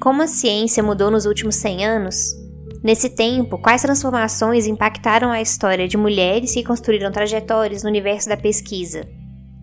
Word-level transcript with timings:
Como 0.00 0.22
a 0.22 0.26
ciência 0.26 0.82
mudou 0.82 1.10
nos 1.10 1.24
últimos 1.24 1.56
100 1.56 1.86
anos? 1.86 2.34
Nesse 2.84 3.10
tempo, 3.10 3.58
quais 3.58 3.82
transformações 3.82 4.66
impactaram 4.66 5.32
a 5.32 5.40
história 5.40 5.88
de 5.88 5.96
mulheres 5.96 6.52
que 6.52 6.62
construíram 6.62 7.10
trajetórias 7.10 7.82
no 7.82 7.88
universo 7.88 8.28
da 8.28 8.36
pesquisa? 8.36 9.08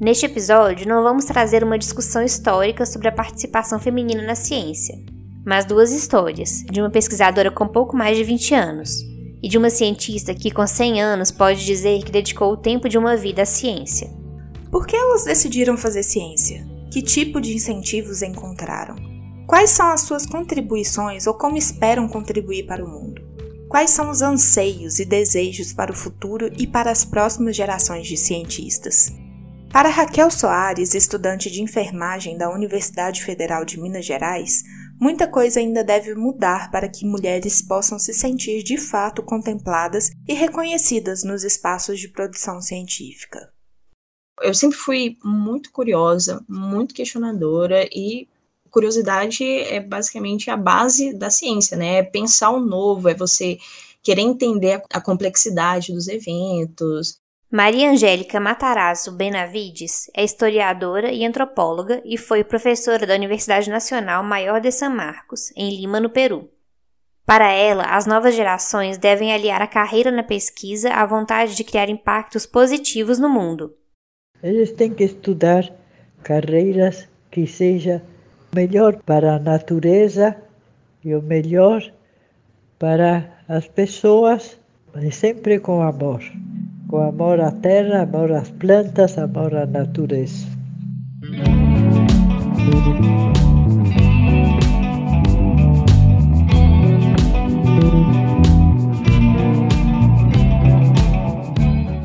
Neste 0.01 0.25
episódio, 0.25 0.87
não 0.87 1.03
vamos 1.03 1.25
trazer 1.25 1.63
uma 1.63 1.77
discussão 1.77 2.23
histórica 2.23 2.85
sobre 2.85 3.07
a 3.07 3.11
participação 3.11 3.79
feminina 3.79 4.23
na 4.23 4.35
ciência, 4.35 4.97
mas 5.45 5.63
duas 5.63 5.91
histórias, 5.91 6.63
de 6.69 6.81
uma 6.81 6.89
pesquisadora 6.89 7.51
com 7.51 7.67
pouco 7.67 7.95
mais 7.95 8.17
de 8.17 8.23
20 8.23 8.55
anos 8.55 9.12
e 9.43 9.49
de 9.49 9.57
uma 9.57 9.69
cientista 9.69 10.33
que, 10.33 10.49
com 10.49 10.65
100 10.65 11.01
anos, 11.01 11.29
pode 11.29 11.65
dizer 11.65 12.01
que 12.01 12.11
dedicou 12.11 12.53
o 12.53 12.57
tempo 12.57 12.87
de 12.87 12.97
uma 12.97 13.17
vida 13.17 13.41
à 13.41 13.45
ciência. 13.45 14.09
Por 14.71 14.87
que 14.87 14.95
elas 14.95 15.25
decidiram 15.25 15.75
fazer 15.75 16.01
ciência? 16.01 16.65
Que 16.89 17.01
tipo 17.01 17.41
de 17.41 17.53
incentivos 17.53 18.21
encontraram? 18.21 18.95
Quais 19.45 19.71
são 19.71 19.87
as 19.87 20.01
suas 20.01 20.25
contribuições 20.25 21.27
ou 21.27 21.33
como 21.33 21.57
esperam 21.57 22.07
contribuir 22.07 22.65
para 22.65 22.85
o 22.85 22.87
mundo? 22.87 23.21
Quais 23.67 23.89
são 23.89 24.09
os 24.09 24.21
anseios 24.21 24.99
e 24.99 25.05
desejos 25.05 25.73
para 25.73 25.91
o 25.91 25.95
futuro 25.95 26.49
e 26.57 26.65
para 26.65 26.89
as 26.89 27.03
próximas 27.03 27.55
gerações 27.55 28.07
de 28.07 28.15
cientistas? 28.15 29.11
Para 29.71 29.89
Raquel 29.89 30.31
Soares, 30.31 30.93
estudante 30.93 31.51
de 31.51 31.61
enfermagem 31.61 32.37
da 32.37 32.49
Universidade 32.49 33.23
Federal 33.23 33.65
de 33.65 33.81
Minas 33.81 34.05
Gerais, 34.05 34.63
muita 35.03 35.27
coisa 35.27 35.59
ainda 35.59 35.83
deve 35.83 36.15
mudar 36.15 36.71
para 36.71 36.87
que 36.87 37.05
mulheres 37.05 37.61
possam 37.61 37.99
se 37.99 38.13
sentir 38.13 38.63
de 38.63 38.77
fato 38.77 39.21
contempladas 39.21 40.09
e 40.25 40.33
reconhecidas 40.33 41.25
nos 41.25 41.43
espaços 41.43 41.99
de 41.99 42.07
produção 42.07 42.61
científica. 42.61 43.51
Eu 44.41 44.53
sempre 44.53 44.77
fui 44.77 45.17
muito 45.21 45.73
curiosa, 45.73 46.41
muito 46.47 46.95
questionadora 46.95 47.83
e 47.91 48.29
curiosidade 48.71 49.43
é 49.43 49.81
basicamente 49.81 50.49
a 50.49 50.55
base 50.55 51.13
da 51.13 51.29
ciência, 51.29 51.75
né? 51.75 51.97
É 51.97 52.03
pensar 52.03 52.51
o 52.51 52.61
novo, 52.61 53.09
é 53.09 53.13
você 53.13 53.57
querer 54.01 54.21
entender 54.21 54.81
a 54.89 55.01
complexidade 55.01 55.91
dos 55.91 56.07
eventos. 56.07 57.19
Maria 57.55 57.91
Angélica 57.91 58.39
Matarazzo 58.39 59.11
Benavides 59.11 60.09
é 60.17 60.23
historiadora 60.23 61.11
e 61.11 61.23
antropóloga 61.23 62.01
e 62.03 62.17
foi 62.17 62.43
professora 62.43 63.05
da 63.05 63.13
Universidade 63.13 63.69
Nacional 63.69 64.23
Maior 64.23 64.59
de 64.59 64.71
São 64.71 64.89
Marcos, 64.89 65.53
em 65.55 65.69
Lima, 65.69 65.99
no 65.99 66.09
Peru. 66.09 66.49
Para 67.27 67.51
ela, 67.51 67.95
as 67.95 68.07
novas 68.07 68.33
gerações 68.33 68.97
devem 68.97 69.31
aliar 69.31 69.61
a 69.61 69.67
carreira 69.67 70.09
na 70.09 70.23
pesquisa 70.23 70.95
à 70.95 71.05
vontade 71.05 71.55
de 71.55 71.63
criar 71.63 71.89
impactos 71.89 72.47
positivos 72.47 73.19
no 73.19 73.29
mundo. 73.29 73.71
Eles 74.41 74.71
têm 74.71 74.91
que 74.91 75.03
estudar 75.03 75.71
carreiras 76.23 77.07
que 77.29 77.45
sejam 77.45 78.01
melhor 78.51 78.95
para 79.03 79.35
a 79.35 79.39
natureza 79.39 80.35
e 81.05 81.13
o 81.13 81.21
melhor 81.21 81.83
para 82.79 83.31
as 83.47 83.67
pessoas, 83.67 84.59
mas 84.91 85.15
sempre 85.15 85.59
com 85.59 85.83
amor. 85.83 86.23
Com 86.93 87.01
amor 87.01 87.39
à 87.39 87.49
terra, 87.49 88.03
amor 88.03 88.31
às 88.31 88.51
plantas, 88.51 89.17
amor 89.17 89.55
à 89.55 89.65
natureza. 89.65 90.45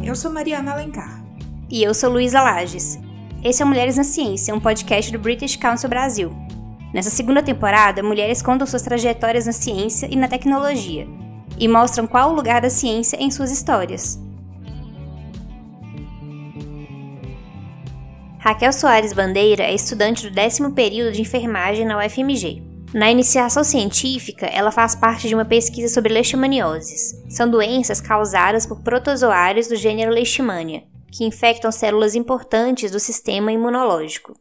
Eu 0.03 0.17
sou 0.17 0.33
Mariana 0.33 0.73
Alencar. 0.73 1.23
E 1.69 1.83
eu 1.83 1.93
sou 1.93 2.11
Luísa 2.11 2.41
Lages. 2.41 2.99
Esse 3.45 3.61
é 3.61 3.67
Mulheres 3.67 3.99
na 3.99 4.05
Ciência, 4.05 4.55
um 4.55 4.61
podcast 4.61 5.13
do 5.13 5.19
British 5.19 5.57
Council 5.57 5.91
Brasil. 5.91 6.33
Nessa 6.95 7.11
segunda 7.11 7.43
temporada, 7.43 8.03
mulheres 8.03 8.41
contam 8.41 8.67
suas 8.67 8.81
trajetórias 8.81 9.45
na 9.45 9.53
ciência 9.53 10.09
e 10.11 10.17
na 10.17 10.29
tecnologia 10.29 11.07
e 11.59 11.69
mostram 11.69 12.07
qual 12.07 12.31
o 12.31 12.35
lugar 12.35 12.63
da 12.63 12.71
ciência 12.71 13.23
em 13.23 13.31
suas 13.31 13.51
histórias. 13.51 14.27
Raquel 18.49 18.73
Soares 18.73 19.13
Bandeira 19.13 19.65
é 19.65 19.75
estudante 19.75 20.27
do 20.27 20.35
décimo 20.35 20.73
período 20.73 21.13
de 21.13 21.21
enfermagem 21.21 21.85
na 21.85 21.99
UFMG. 21.99 22.63
Na 22.95 23.11
iniciação 23.11 23.63
científica, 23.63 24.47
ela 24.47 24.71
faz 24.71 24.95
parte 24.95 25.29
de 25.29 25.35
uma 25.35 25.45
pesquisa 25.45 25.93
sobre 25.93 26.15
leishmanioses. 26.15 27.13
São 27.29 27.47
doenças 27.47 28.01
causadas 28.01 28.65
por 28.65 28.83
protozoários 28.83 29.69
do 29.69 29.77
gênero 29.77 30.11
Leishmania, 30.11 30.85
que 31.13 31.27
infectam 31.27 31.71
células 31.71 32.15
importantes 32.15 32.91
do 32.91 32.99
sistema 32.99 33.53
imunológico. 33.53 34.33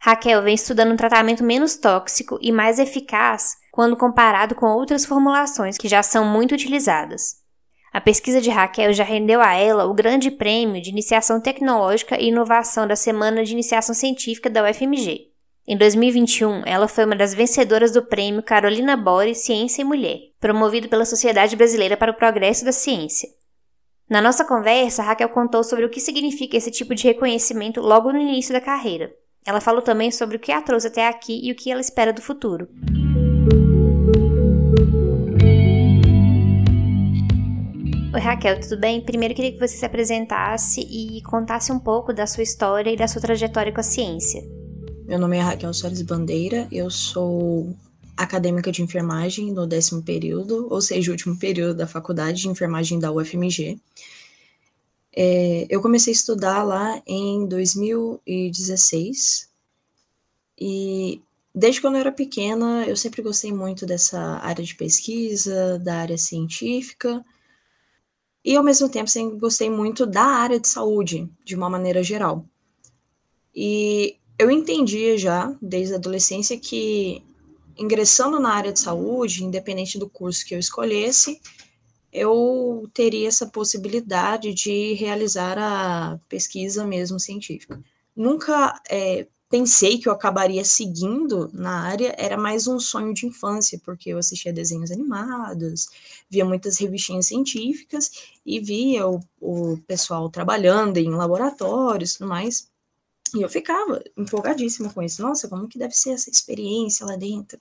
Raquel 0.00 0.42
vem 0.42 0.54
estudando 0.54 0.92
um 0.92 0.96
tratamento 0.96 1.44
menos 1.44 1.76
tóxico 1.76 2.38
e 2.40 2.50
mais 2.50 2.78
eficaz 2.78 3.54
quando 3.70 3.98
comparado 3.98 4.54
com 4.54 4.64
outras 4.64 5.04
formulações 5.04 5.76
que 5.76 5.88
já 5.88 6.02
são 6.02 6.24
muito 6.24 6.54
utilizadas. 6.54 7.46
A 7.92 8.00
pesquisa 8.00 8.40
de 8.40 8.50
Raquel 8.50 8.92
já 8.92 9.02
rendeu 9.02 9.40
a 9.40 9.54
ela 9.54 9.86
o 9.86 9.94
Grande 9.94 10.30
Prêmio 10.30 10.80
de 10.80 10.90
Iniciação 10.90 11.40
Tecnológica 11.40 12.20
e 12.20 12.28
Inovação 12.28 12.86
da 12.86 12.94
Semana 12.94 13.42
de 13.42 13.52
Iniciação 13.52 13.94
Científica 13.94 14.50
da 14.50 14.68
UFMG. 14.68 15.28
Em 15.66 15.76
2021, 15.76 16.62
ela 16.66 16.88
foi 16.88 17.04
uma 17.04 17.16
das 17.16 17.34
vencedoras 17.34 17.90
do 17.90 18.02
prêmio 18.02 18.42
Carolina 18.42 18.96
Bore 18.96 19.34
Ciência 19.34 19.82
e 19.82 19.84
Mulher, 19.84 20.18
promovido 20.40 20.88
pela 20.88 21.04
Sociedade 21.04 21.56
Brasileira 21.56 21.96
para 21.96 22.10
o 22.10 22.14
Progresso 22.14 22.64
da 22.64 22.72
Ciência. 22.72 23.28
Na 24.08 24.22
nossa 24.22 24.44
conversa, 24.44 25.02
Raquel 25.02 25.28
contou 25.28 25.62
sobre 25.62 25.84
o 25.84 25.90
que 25.90 26.00
significa 26.00 26.56
esse 26.56 26.70
tipo 26.70 26.94
de 26.94 27.04
reconhecimento 27.04 27.80
logo 27.80 28.10
no 28.12 28.18
início 28.18 28.52
da 28.52 28.60
carreira. 28.60 29.12
Ela 29.46 29.60
falou 29.60 29.82
também 29.82 30.10
sobre 30.10 30.36
o 30.36 30.40
que 30.40 30.52
a 30.52 30.62
trouxe 30.62 30.86
até 30.86 31.06
aqui 31.06 31.40
e 31.42 31.52
o 31.52 31.54
que 31.54 31.70
ela 31.70 31.80
espera 31.80 32.12
do 32.12 32.22
futuro. 32.22 32.68
Raquel, 38.18 38.60
tudo 38.60 38.78
bem? 38.78 39.00
Primeiro 39.00 39.34
queria 39.34 39.50
que 39.52 39.58
você 39.58 39.76
se 39.76 39.84
apresentasse 39.84 40.80
e 40.80 41.20
contasse 41.22 41.72
um 41.72 41.78
pouco 41.78 42.12
da 42.12 42.26
sua 42.26 42.42
história 42.42 42.90
e 42.90 42.96
da 42.96 43.06
sua 43.06 43.22
trajetória 43.22 43.72
com 43.72 43.80
a 43.80 43.84
ciência. 43.84 44.42
Meu 45.06 45.18
nome 45.18 45.38
é 45.38 45.40
Raquel 45.40 45.72
Soares 45.72 46.02
Bandeira, 46.02 46.68
eu 46.70 46.90
sou 46.90 47.74
acadêmica 48.16 48.72
de 48.72 48.82
enfermagem 48.82 49.52
no 49.52 49.66
décimo 49.66 50.02
período, 50.02 50.66
ou 50.70 50.80
seja, 50.80 51.10
o 51.10 51.14
último 51.14 51.38
período 51.38 51.76
da 51.76 51.86
faculdade 51.86 52.42
de 52.42 52.48
enfermagem 52.48 52.98
da 52.98 53.12
UFMG. 53.12 53.78
É, 55.14 55.66
eu 55.70 55.80
comecei 55.80 56.12
a 56.12 56.16
estudar 56.16 56.62
lá 56.62 57.00
em 57.06 57.46
2016 57.46 59.48
e 60.60 61.22
desde 61.54 61.80
quando 61.80 61.94
eu 61.94 62.00
era 62.00 62.12
pequena 62.12 62.84
eu 62.86 62.96
sempre 62.96 63.22
gostei 63.22 63.52
muito 63.52 63.86
dessa 63.86 64.20
área 64.42 64.64
de 64.64 64.74
pesquisa, 64.74 65.78
da 65.78 65.96
área 65.96 66.18
científica 66.18 67.24
e 68.48 68.56
ao 68.56 68.64
mesmo 68.64 68.88
tempo 68.88 69.10
sempre 69.10 69.38
gostei 69.38 69.68
muito 69.68 70.06
da 70.06 70.24
área 70.24 70.58
de 70.58 70.66
saúde 70.66 71.30
de 71.44 71.54
uma 71.54 71.68
maneira 71.68 72.02
geral. 72.02 72.46
E 73.54 74.16
eu 74.38 74.50
entendia 74.50 75.18
já 75.18 75.54
desde 75.60 75.92
a 75.92 75.96
adolescência 75.98 76.58
que 76.58 77.22
ingressando 77.76 78.40
na 78.40 78.54
área 78.54 78.72
de 78.72 78.80
saúde, 78.80 79.44
independente 79.44 79.98
do 79.98 80.08
curso 80.08 80.46
que 80.46 80.54
eu 80.54 80.58
escolhesse, 80.58 81.42
eu 82.10 82.88
teria 82.94 83.28
essa 83.28 83.46
possibilidade 83.46 84.54
de 84.54 84.94
realizar 84.94 85.58
a 85.58 86.18
pesquisa 86.26 86.86
mesmo 86.86 87.20
científica. 87.20 87.78
Nunca 88.16 88.80
é, 88.88 89.26
pensei 89.48 89.98
que 89.98 90.08
eu 90.08 90.12
acabaria 90.12 90.64
seguindo 90.64 91.50
na 91.52 91.82
área, 91.82 92.14
era 92.18 92.36
mais 92.36 92.66
um 92.66 92.78
sonho 92.78 93.14
de 93.14 93.26
infância, 93.26 93.80
porque 93.84 94.10
eu 94.10 94.18
assistia 94.18 94.52
desenhos 94.52 94.90
animados, 94.90 95.88
via 96.28 96.44
muitas 96.44 96.78
revistinhas 96.78 97.26
científicas 97.26 98.10
e 98.44 98.60
via 98.60 99.08
o, 99.08 99.20
o 99.40 99.78
pessoal 99.86 100.28
trabalhando 100.28 100.98
em 100.98 101.10
laboratórios 101.10 102.12
e 102.12 102.18
tudo 102.18 102.28
mais. 102.28 102.68
E 103.34 103.42
eu 103.42 103.48
ficava 103.48 104.02
empolgadíssima 104.16 104.92
com 104.92 105.02
isso. 105.02 105.22
Nossa, 105.22 105.48
como 105.48 105.68
que 105.68 105.78
deve 105.78 105.94
ser 105.94 106.10
essa 106.10 106.30
experiência 106.30 107.04
lá 107.06 107.16
dentro? 107.16 107.60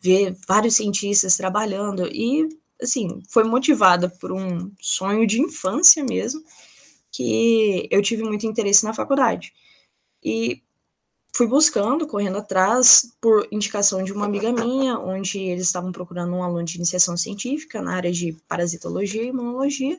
Ver 0.00 0.36
vários 0.46 0.76
cientistas 0.76 1.36
trabalhando. 1.36 2.06
E, 2.08 2.48
assim, 2.80 3.22
foi 3.28 3.44
motivada 3.44 4.08
por 4.08 4.32
um 4.32 4.72
sonho 4.80 5.26
de 5.26 5.40
infância 5.40 6.02
mesmo, 6.04 6.42
que 7.10 7.88
eu 7.90 8.02
tive 8.02 8.22
muito 8.22 8.46
interesse 8.46 8.84
na 8.84 8.94
faculdade. 8.94 9.52
E 10.24 10.62
fui 11.34 11.46
buscando, 11.46 12.06
correndo 12.06 12.38
atrás, 12.38 13.14
por 13.20 13.46
indicação 13.50 14.02
de 14.04 14.12
uma 14.12 14.26
amiga 14.26 14.52
minha, 14.52 14.98
onde 14.98 15.38
eles 15.38 15.66
estavam 15.66 15.90
procurando 15.90 16.34
um 16.34 16.42
aluno 16.42 16.64
de 16.64 16.76
iniciação 16.76 17.16
científica 17.16 17.80
na 17.80 17.94
área 17.94 18.12
de 18.12 18.34
parasitologia 18.46 19.22
e 19.22 19.28
imunologia. 19.28 19.98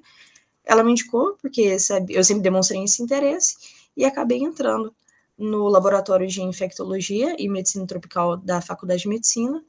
Ela 0.63 0.83
me 0.83 0.91
indicou, 0.91 1.37
porque 1.41 1.79
sabe, 1.79 2.13
eu 2.13 2.23
sempre 2.23 2.43
demonstrei 2.43 2.83
esse 2.83 3.01
interesse, 3.01 3.55
e 3.97 4.05
acabei 4.05 4.39
entrando 4.39 4.93
no 5.37 5.67
Laboratório 5.67 6.27
de 6.27 6.41
Infectologia 6.41 7.35
e 7.39 7.49
Medicina 7.49 7.85
Tropical 7.87 8.37
da 8.37 8.61
Faculdade 8.61 9.01
de 9.01 9.09
Medicina 9.09 9.63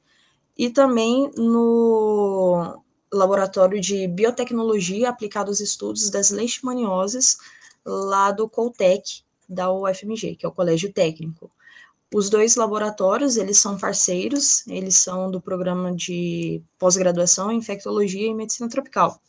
e 0.57 0.71
também 0.71 1.31
no 1.37 2.83
Laboratório 3.13 3.81
de 3.81 4.07
Biotecnologia 4.07 5.09
aplicada 5.09 5.51
aos 5.51 5.61
estudos 5.61 6.11
das 6.11 6.31
leishmanioses 6.31 7.39
lá 7.85 8.31
do 8.31 8.49
Coltec, 8.49 9.23
da 9.49 9.73
UFMG, 9.73 10.37
que 10.37 10.47
é 10.47 10.49
o 10.49 10.53
Colégio 10.53 10.93
Técnico. 10.93 11.51
Os 12.15 12.31
dois 12.31 12.55
laboratórios, 12.55 13.37
eles 13.37 13.59
são 13.59 13.77
parceiros, 13.77 14.65
eles 14.69 14.95
são 14.95 15.29
do 15.29 15.41
programa 15.41 15.93
de 15.93 16.63
pós-graduação 16.79 17.51
em 17.51 17.57
infectologia 17.57 18.29
e 18.29 18.33
medicina 18.33 18.69
tropical. 18.69 19.21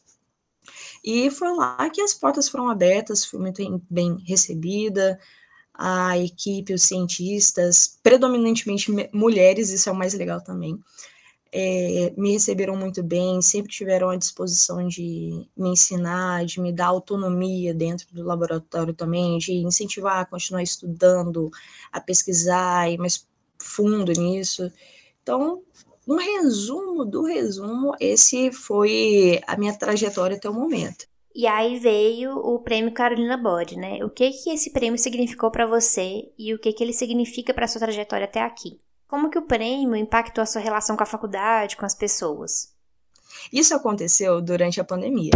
E 1.04 1.32
foi 1.32 1.52
lá 1.56 1.90
que 1.90 2.00
as 2.00 2.14
portas 2.14 2.48
foram 2.48 2.70
abertas, 2.70 3.26
fui 3.26 3.40
muito 3.40 3.84
bem 3.90 4.24
recebida, 4.28 5.20
a 5.74 6.16
equipe, 6.20 6.76
os 6.76 6.84
cientistas, 6.84 7.98
predominantemente 8.04 8.92
mulheres, 9.12 9.72
isso 9.72 9.90
é 9.90 9.92
o 9.92 9.96
mais 9.96 10.14
legal 10.14 10.40
também, 10.40 10.80
é, 11.52 12.14
me 12.18 12.34
receberam 12.34 12.76
muito 12.76 13.02
bem, 13.02 13.42
sempre 13.42 13.72
tiveram 13.72 14.10
a 14.10 14.18
disposição 14.18 14.86
de 14.88 15.48
me 15.56 15.70
ensinar, 15.70 16.46
de 16.46 16.60
me 16.60 16.72
dar 16.72 16.88
autonomia 16.88 17.74
dentro 17.74 18.08
do 18.12 18.24
laboratório 18.24 18.94
também, 18.94 19.38
de 19.38 19.54
incentivar 19.54 20.20
a 20.20 20.26
continuar 20.26 20.64
estudando, 20.64 21.50
a 21.92 22.02
pesquisar, 22.02 22.92
ir 22.92 22.98
mais 22.98 23.28
fundo 23.58 24.12
nisso. 24.12 24.72
Então, 25.24 25.62
um 26.08 26.18
resumo 26.18 27.06
do 27.06 27.24
resumo, 27.24 27.94
esse 28.00 28.52
foi 28.52 29.42
a 29.48 29.58
minha 29.58 29.78
trajetória 29.78 30.38
até 30.38 30.50
o 30.50 30.54
momento. 30.54 31.08
E 31.34 31.48
aí 31.48 31.80
veio 31.80 32.38
o 32.38 32.60
prêmio 32.60 32.94
Carolina 32.94 33.36
Bode, 33.36 33.76
né? 33.76 34.04
O 34.06 34.10
que 34.10 34.30
que 34.32 34.50
esse 34.50 34.72
prêmio 34.72 34.98
significou 34.98 35.52
para 35.52 35.66
você 35.66 36.32
e 36.38 36.54
o 36.54 36.60
que 36.60 36.72
que 36.72 36.82
ele 36.82 36.94
significa 36.94 37.54
para 37.54 37.68
sua 37.68 37.82
trajetória 37.82 38.24
até 38.24 38.42
aqui? 38.42 38.80
Como 39.08 39.30
que 39.30 39.38
o 39.38 39.46
prêmio 39.46 39.96
impactou 39.96 40.42
a 40.42 40.46
sua 40.46 40.62
relação 40.62 40.98
com 40.98 41.04
a 41.04 41.08
faculdade, 41.08 41.78
com 41.78 41.86
as 41.86 41.96
pessoas? 41.96 42.74
Isso 43.52 43.76
aconteceu 43.76 44.42
durante 44.42 44.82
a 44.82 44.84
pandemia. 44.84 45.32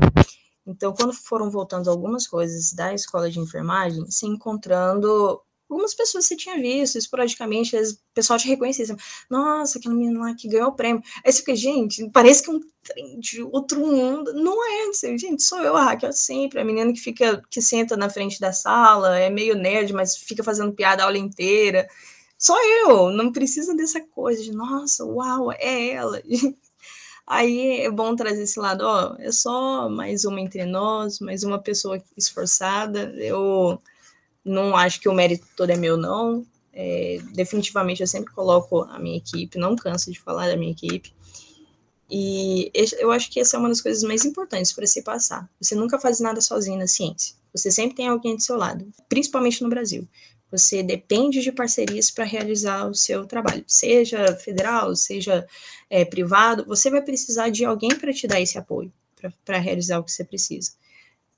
Então, 0.65 0.93
quando 0.93 1.13
foram 1.13 1.49
voltando 1.49 1.89
algumas 1.89 2.27
coisas 2.27 2.73
da 2.73 2.93
escola 2.93 3.29
de 3.29 3.39
enfermagem, 3.39 4.09
se 4.09 4.25
encontrando 4.25 5.41
algumas 5.69 5.93
pessoas 5.93 6.25
você 6.25 6.35
tinha 6.35 6.55
visto 6.59 6.97
esporadicamente, 6.97 7.75
o 7.75 7.81
pessoal 8.13 8.39
te 8.39 8.47
reconhecia. 8.47 8.85
Assim, 8.85 8.95
Nossa, 9.29 9.77
aquela 9.77 9.93
menina 9.93 10.19
lá 10.19 10.33
que 10.33 10.47
ganhou 10.47 10.69
o 10.69 10.75
prêmio. 10.75 11.03
Aí 11.23 11.31
você 11.31 11.39
fica, 11.39 11.55
gente, 11.55 12.09
parece 12.11 12.43
que 12.43 12.49
é 12.49 12.53
um 12.53 12.59
trem 12.83 13.19
de 13.19 13.43
outro 13.43 13.79
mundo. 13.79 14.33
Não 14.33 14.65
é, 14.67 14.89
assim, 14.89 15.17
gente, 15.17 15.43
sou 15.43 15.59
eu, 15.59 15.77
a 15.77 15.83
Raquel, 15.83 16.11
sempre. 16.11 16.59
A 16.59 16.65
menina 16.65 16.91
que 16.91 16.99
fica, 16.99 17.41
que 17.49 17.61
senta 17.61 17.95
na 17.95 18.09
frente 18.09 18.39
da 18.39 18.51
sala, 18.51 19.19
é 19.19 19.29
meio 19.29 19.55
nerd, 19.55 19.93
mas 19.93 20.17
fica 20.17 20.43
fazendo 20.43 20.73
piada 20.73 21.03
a 21.03 21.05
aula 21.05 21.17
inteira. 21.17 21.87
Só 22.39 22.55
eu, 22.65 23.11
não 23.11 23.33
precisa 23.33 23.75
dessa 23.75 23.99
coisa 23.99 24.41
de, 24.41 24.53
nossa, 24.53 25.03
uau, 25.03 25.51
é 25.51 25.89
ela. 25.89 26.21
Aí 27.27 27.81
é 27.81 27.91
bom 27.91 28.15
trazer 28.15 28.43
esse 28.43 28.57
lado, 28.57 28.85
ó, 28.85 29.15
é 29.19 29.29
só 29.29 29.89
mais 29.89 30.23
uma 30.23 30.39
entre 30.39 30.65
nós, 30.65 31.19
mais 31.19 31.43
uma 31.43 31.59
pessoa 31.59 32.01
esforçada. 32.17 33.13
Eu 33.17 33.81
não 34.43 34.75
acho 34.75 35.01
que 35.01 35.09
o 35.09 35.13
mérito 35.13 35.45
todo 35.55 35.69
é 35.69 35.75
meu, 35.75 35.97
não. 35.97 36.45
É, 36.71 37.19
definitivamente 37.33 38.01
eu 38.01 38.07
sempre 38.07 38.33
coloco 38.33 38.83
a 38.83 38.97
minha 38.97 39.17
equipe, 39.17 39.59
não 39.59 39.75
canso 39.75 40.09
de 40.09 40.19
falar 40.19 40.47
da 40.47 40.55
minha 40.55 40.71
equipe. 40.71 41.13
E 42.09 42.71
eu 42.99 43.11
acho 43.11 43.29
que 43.29 43.41
essa 43.41 43.57
é 43.57 43.59
uma 43.59 43.69
das 43.69 43.81
coisas 43.81 44.01
mais 44.01 44.23
importantes 44.23 44.71
para 44.71 44.87
se 44.87 45.03
passar. 45.03 45.47
Você 45.61 45.75
nunca 45.75 45.99
faz 45.99 46.21
nada 46.21 46.39
sozinho 46.39 46.79
na 46.79 46.87
ciência. 46.87 47.35
Você 47.53 47.69
sempre 47.69 47.97
tem 47.97 48.07
alguém 48.07 48.35
do 48.37 48.41
seu 48.41 48.55
lado, 48.55 48.87
principalmente 49.09 49.61
no 49.61 49.69
Brasil. 49.69 50.07
Você 50.51 50.81
depende 50.81 51.41
de 51.41 51.51
parcerias 51.51 52.09
para 52.09 52.23
realizar 52.23 52.87
o 52.87 52.95
seu 52.95 53.25
trabalho, 53.25 53.63
seja 53.67 54.35
federal, 54.35 54.95
seja 54.95 55.47
é, 55.89 56.03
privado, 56.03 56.65
você 56.65 56.89
vai 56.89 57.01
precisar 57.01 57.49
de 57.49 57.63
alguém 57.63 57.95
para 57.95 58.11
te 58.11 58.27
dar 58.27 58.41
esse 58.41 58.57
apoio, 58.57 58.91
para 59.45 59.57
realizar 59.59 59.99
o 59.99 60.03
que 60.03 60.11
você 60.11 60.23
precisa. 60.23 60.71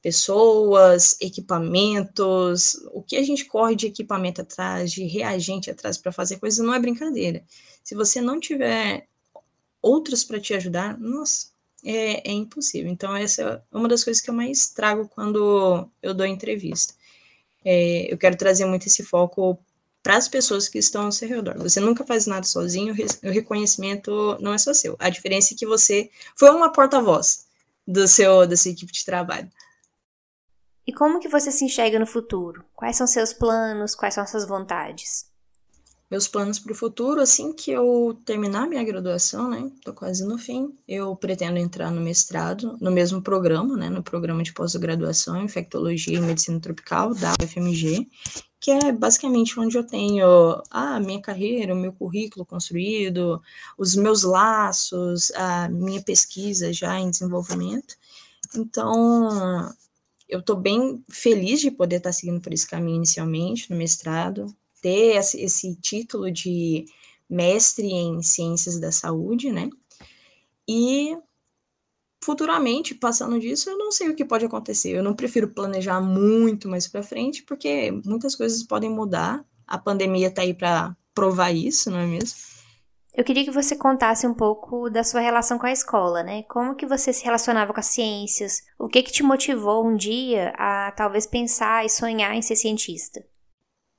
Pessoas, 0.02 1.18
equipamentos, 1.22 2.76
o 2.92 3.04
que 3.04 3.18
a 3.18 3.24
gente 3.24 3.46
corre 3.46 3.76
de 3.76 3.88
equipamento 3.88 4.42
atrás, 4.42 4.92
de 4.92 5.04
reagente 5.04 5.70
atrás 5.70 5.98
para 5.98 6.12
fazer 6.12 6.40
coisas, 6.40 6.66
não 6.66 6.74
é 6.74 6.80
brincadeira. 6.80 7.44
Se 7.84 7.94
você 7.94 8.22
não 8.22 8.40
tiver 8.40 9.08
outros 9.82 10.24
para 10.24 10.40
te 10.40 10.54
ajudar, 10.54 10.98
nossa, 10.98 11.50
é, 11.84 12.30
é 12.30 12.32
impossível. 12.32 12.90
Então, 12.90 13.16
essa 13.16 13.64
é 13.72 13.78
uma 13.78 13.88
das 13.88 14.04
coisas 14.04 14.22
que 14.22 14.30
eu 14.30 14.34
mais 14.34 14.70
trago 14.70 15.08
quando 15.10 15.88
eu 16.02 16.14
dou 16.14 16.26
entrevista 16.26 16.94
é, 17.64 18.12
eu 18.12 18.18
quero 18.18 18.36
trazer 18.36 18.66
muito 18.66 18.88
esse 18.88 19.04
foco 19.04 19.58
para 20.04 20.18
as 20.18 20.28
pessoas 20.28 20.68
que 20.68 20.80
estão 20.80 21.06
ao 21.06 21.12
seu 21.12 21.28
redor. 21.28 21.58
Você 21.60 21.80
nunca 21.80 22.04
faz 22.04 22.26
nada 22.26 22.46
sozinho, 22.46 22.94
o 23.24 23.30
reconhecimento 23.30 24.38
não 24.40 24.54
é 24.54 24.58
só 24.58 24.74
seu. 24.74 24.96
A 25.00 25.10
diferença 25.10 25.54
é 25.54 25.58
que 25.58 25.66
você 25.66 26.10
foi 26.36 26.50
uma 26.50 26.72
porta-voz 26.72 27.46
do 27.88 28.08
seu 28.08 28.48
da 28.48 28.58
sua 28.58 28.72
equipe 28.72 28.92
de 28.92 29.06
trabalho. 29.06 29.50
E 30.86 30.92
como 30.92 31.20
que 31.20 31.30
você 31.30 31.52
se 31.52 31.64
enxerga 31.64 32.00
no 32.00 32.08
futuro? 32.08 32.66
Quais 32.74 32.98
são 32.98 33.06
seus 33.06 33.32
planos? 33.32 33.94
Quais 33.94 34.16
são 34.16 34.26
suas 34.26 34.48
vontades? 34.48 35.31
Meus 36.12 36.28
planos 36.28 36.60
para 36.60 36.74
o 36.74 36.76
futuro, 36.76 37.22
assim 37.22 37.54
que 37.54 37.72
eu 37.72 38.20
terminar 38.26 38.68
minha 38.68 38.84
graduação, 38.84 39.50
né? 39.50 39.72
Tô 39.82 39.94
quase 39.94 40.26
no 40.26 40.38
fim. 40.38 40.78
Eu 40.86 41.16
pretendo 41.16 41.58
entrar 41.58 41.90
no 41.90 42.02
mestrado, 42.02 42.78
no 42.82 42.92
mesmo 42.92 43.22
programa, 43.22 43.78
né? 43.78 43.90
No 43.90 44.04
programa 44.04 44.44
de 44.44 44.52
pós-graduação 44.52 45.40
em 45.40 45.46
infectologia 45.46 46.18
e 46.18 46.22
medicina 46.22 46.60
tropical 46.60 47.16
da 47.16 47.32
UFMG, 47.42 48.10
que 48.60 48.72
é 48.72 48.92
basicamente 48.92 49.58
onde 49.58 49.78
eu 49.78 49.86
tenho 49.86 50.62
a 50.70 51.00
minha 51.00 51.22
carreira, 51.22 51.74
o 51.74 51.78
meu 51.78 51.94
currículo 51.94 52.46
construído, 52.46 53.42
os 53.78 53.96
meus 53.96 54.24
laços, 54.24 55.32
a 55.32 55.70
minha 55.70 56.02
pesquisa 56.02 56.74
já 56.74 57.00
em 57.00 57.10
desenvolvimento. 57.10 57.96
Então, 58.54 59.74
eu 60.28 60.40
estou 60.40 60.58
bem 60.58 61.02
feliz 61.10 61.62
de 61.62 61.72
poder 61.72 61.98
estar 61.98 62.10
tá 62.10 62.14
seguindo 62.14 62.42
por 62.42 62.52
esse 62.52 62.68
caminho 62.68 62.98
inicialmente 62.98 63.72
no 63.72 63.78
mestrado 63.78 64.54
ter 64.82 65.16
esse, 65.16 65.40
esse 65.42 65.76
título 65.76 66.32
de 66.32 66.86
mestre 67.30 67.88
em 67.88 68.22
ciências 68.22 68.80
da 68.80 68.92
saúde, 68.92 69.52
né? 69.52 69.70
E 70.68 71.16
futuramente, 72.24 72.94
passando 72.94 73.40
disso, 73.40 73.70
eu 73.70 73.78
não 73.78 73.92
sei 73.92 74.10
o 74.10 74.16
que 74.16 74.26
pode 74.26 74.46
acontecer. 74.46 74.92
Eu 74.92 75.04
não 75.04 75.16
prefiro 75.16 75.48
planejar 75.48 76.00
muito 76.02 76.70
mais 76.70 76.88
para 76.88 77.04
frente, 77.04 77.44
porque 77.44 77.92
muitas 78.06 78.36
coisas 78.36 78.64
podem 78.64 78.90
mudar. 78.90 79.44
A 79.66 79.78
pandemia 79.78 80.28
está 80.28 80.42
aí 80.42 80.54
para 80.54 80.96
provar 81.14 81.52
isso, 81.52 81.90
não 81.90 82.00
é 82.00 82.06
mesmo? 82.06 82.52
Eu 83.14 83.26
queria 83.26 83.44
que 83.44 83.52
você 83.52 83.76
contasse 83.76 84.26
um 84.26 84.34
pouco 84.34 84.90
da 84.90 85.04
sua 85.04 85.20
relação 85.20 85.60
com 85.60 85.66
a 85.66 85.72
escola, 85.72 86.24
né? 86.24 86.44
Como 86.44 86.76
que 86.76 86.86
você 86.86 87.12
se 87.12 87.26
relacionava 87.26 87.74
com 87.74 87.80
as 87.80 87.88
ciências? 87.88 88.64
O 88.80 88.88
que 88.88 89.04
que 89.04 89.12
te 89.12 89.22
motivou 89.22 89.86
um 89.86 89.98
dia 89.98 90.54
a 90.56 90.94
talvez 90.96 91.28
pensar 91.28 91.86
e 91.86 91.90
sonhar 91.90 92.34
em 92.34 92.42
ser 92.42 92.56
cientista? 92.56 93.22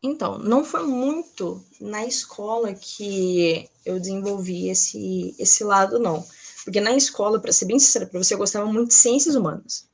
Então, 0.02 0.36
não 0.38 0.64
foi 0.64 0.82
muito 0.82 1.62
na 1.80 2.04
escola 2.04 2.74
que 2.74 3.68
eu 3.86 4.00
desenvolvi 4.00 4.68
esse, 4.68 5.34
esse 5.38 5.62
lado, 5.62 5.98
não. 5.98 6.26
Porque 6.64 6.80
na 6.80 6.96
escola, 6.96 7.40
para 7.40 7.52
ser 7.52 7.66
bem 7.66 7.78
sincera 7.78 8.06
para 8.06 8.22
você, 8.22 8.34
eu 8.34 8.38
gostava 8.38 8.66
muito 8.66 8.88
de 8.88 8.94
ciências 8.94 9.36
humanas. 9.36 9.88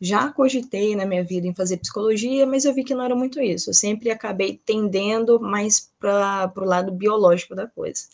Já 0.00 0.32
cogitei 0.32 0.96
na 0.96 1.04
minha 1.04 1.22
vida 1.22 1.46
em 1.46 1.54
fazer 1.54 1.76
psicologia, 1.76 2.46
mas 2.46 2.64
eu 2.64 2.72
vi 2.72 2.84
que 2.84 2.94
não 2.94 3.04
era 3.04 3.14
muito 3.14 3.38
isso. 3.38 3.68
Eu 3.68 3.74
sempre 3.74 4.10
acabei 4.10 4.58
tendendo 4.64 5.38
mais 5.38 5.90
para 5.98 6.50
o 6.56 6.64
lado 6.64 6.90
biológico 6.90 7.54
da 7.54 7.66
coisa. 7.66 8.04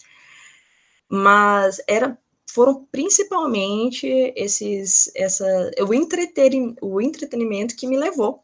Mas 1.09 1.81
era 1.87 2.19
foram 2.49 2.87
principalmente 2.91 4.07
esses 4.35 5.11
essa 5.15 5.45
o, 5.87 5.93
entreten, 5.93 6.75
o 6.81 7.01
entretenimento 7.01 7.77
que 7.77 7.87
me 7.87 7.99
levou 7.99 8.43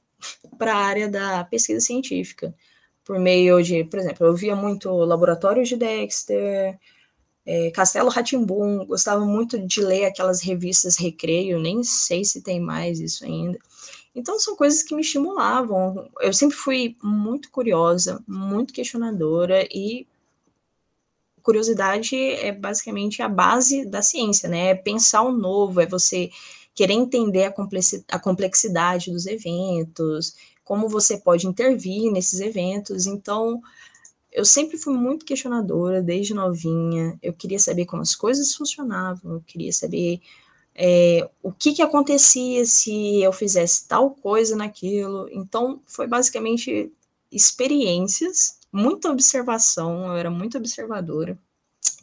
para 0.59 0.75
a 0.75 0.85
área 0.85 1.09
da 1.09 1.45
pesquisa 1.45 1.81
científica 1.81 2.55
por 3.05 3.19
meio 3.19 3.63
de, 3.63 3.85
por 3.85 3.99
exemplo, 3.99 4.27
eu 4.27 4.35
via 4.35 4.55
muito 4.55 4.91
Laboratórios 4.91 5.69
de 5.69 5.77
Dexter, 5.77 6.79
é, 7.45 7.71
Castelo 7.73 8.09
Ratimbum, 8.09 8.87
gostava 8.87 9.25
muito 9.25 9.59
de 9.59 9.81
ler 9.81 10.05
aquelas 10.05 10.41
revistas 10.41 10.97
Recreio, 10.97 11.59
nem 11.59 11.83
sei 11.83 12.25
se 12.25 12.43
tem 12.43 12.61
mais 12.61 13.01
isso 13.01 13.25
ainda. 13.25 13.59
Então 14.15 14.39
são 14.39 14.55
coisas 14.55 14.83
que 14.83 14.95
me 14.95 15.01
estimulavam. 15.01 16.09
Eu 16.21 16.33
sempre 16.33 16.57
fui 16.57 16.97
muito 17.03 17.51
curiosa, 17.51 18.23
muito 18.29 18.73
questionadora 18.73 19.67
e 19.71 20.07
curiosidade 21.43 22.15
é 22.17 22.53
basicamente 22.53 23.21
a 23.21 23.29
base 23.29 23.85
da 23.85 24.01
ciência, 24.01 24.49
né? 24.49 24.69
É 24.69 24.75
pensar 24.75 25.23
o 25.23 25.33
novo, 25.33 25.81
é 25.81 25.87
você 25.87 26.31
querer 26.75 26.95
entender 26.95 27.53
a 28.09 28.19
complexidade 28.19 29.11
dos 29.11 29.27
eventos, 29.27 30.35
como 30.65 30.89
você 30.89 31.19
pode 31.19 31.47
intervir 31.47 32.11
nesses 32.11 32.41
eventos. 32.41 33.07
Então, 33.07 33.61
eu 34.31 34.45
sempre 34.45 34.79
fui 34.79 34.95
muito 34.95 35.27
questionadora, 35.27 36.03
desde 36.03 36.33
novinha. 36.33 37.19
Eu 37.23 37.33
queria 37.35 37.59
saber 37.59 37.85
como 37.85 38.03
as 38.03 38.15
coisas 38.15 38.55
funcionavam, 38.55 39.35
eu 39.35 39.43
queria 39.47 39.73
saber 39.73 40.21
é, 40.75 41.29
o 41.43 41.53
que, 41.53 41.75
que 41.75 41.83
acontecia 41.83 42.65
se 42.65 43.21
eu 43.23 43.33
fizesse 43.33 43.87
tal 43.87 44.11
coisa 44.11 44.57
naquilo. 44.57 45.29
Então, 45.31 45.83
foi 45.87 46.07
basicamente 46.07 46.91
experiências, 47.31 48.59
muita 48.73 49.11
observação, 49.11 50.07
eu 50.07 50.17
era 50.17 50.31
muito 50.31 50.57
observadora, 50.57 51.39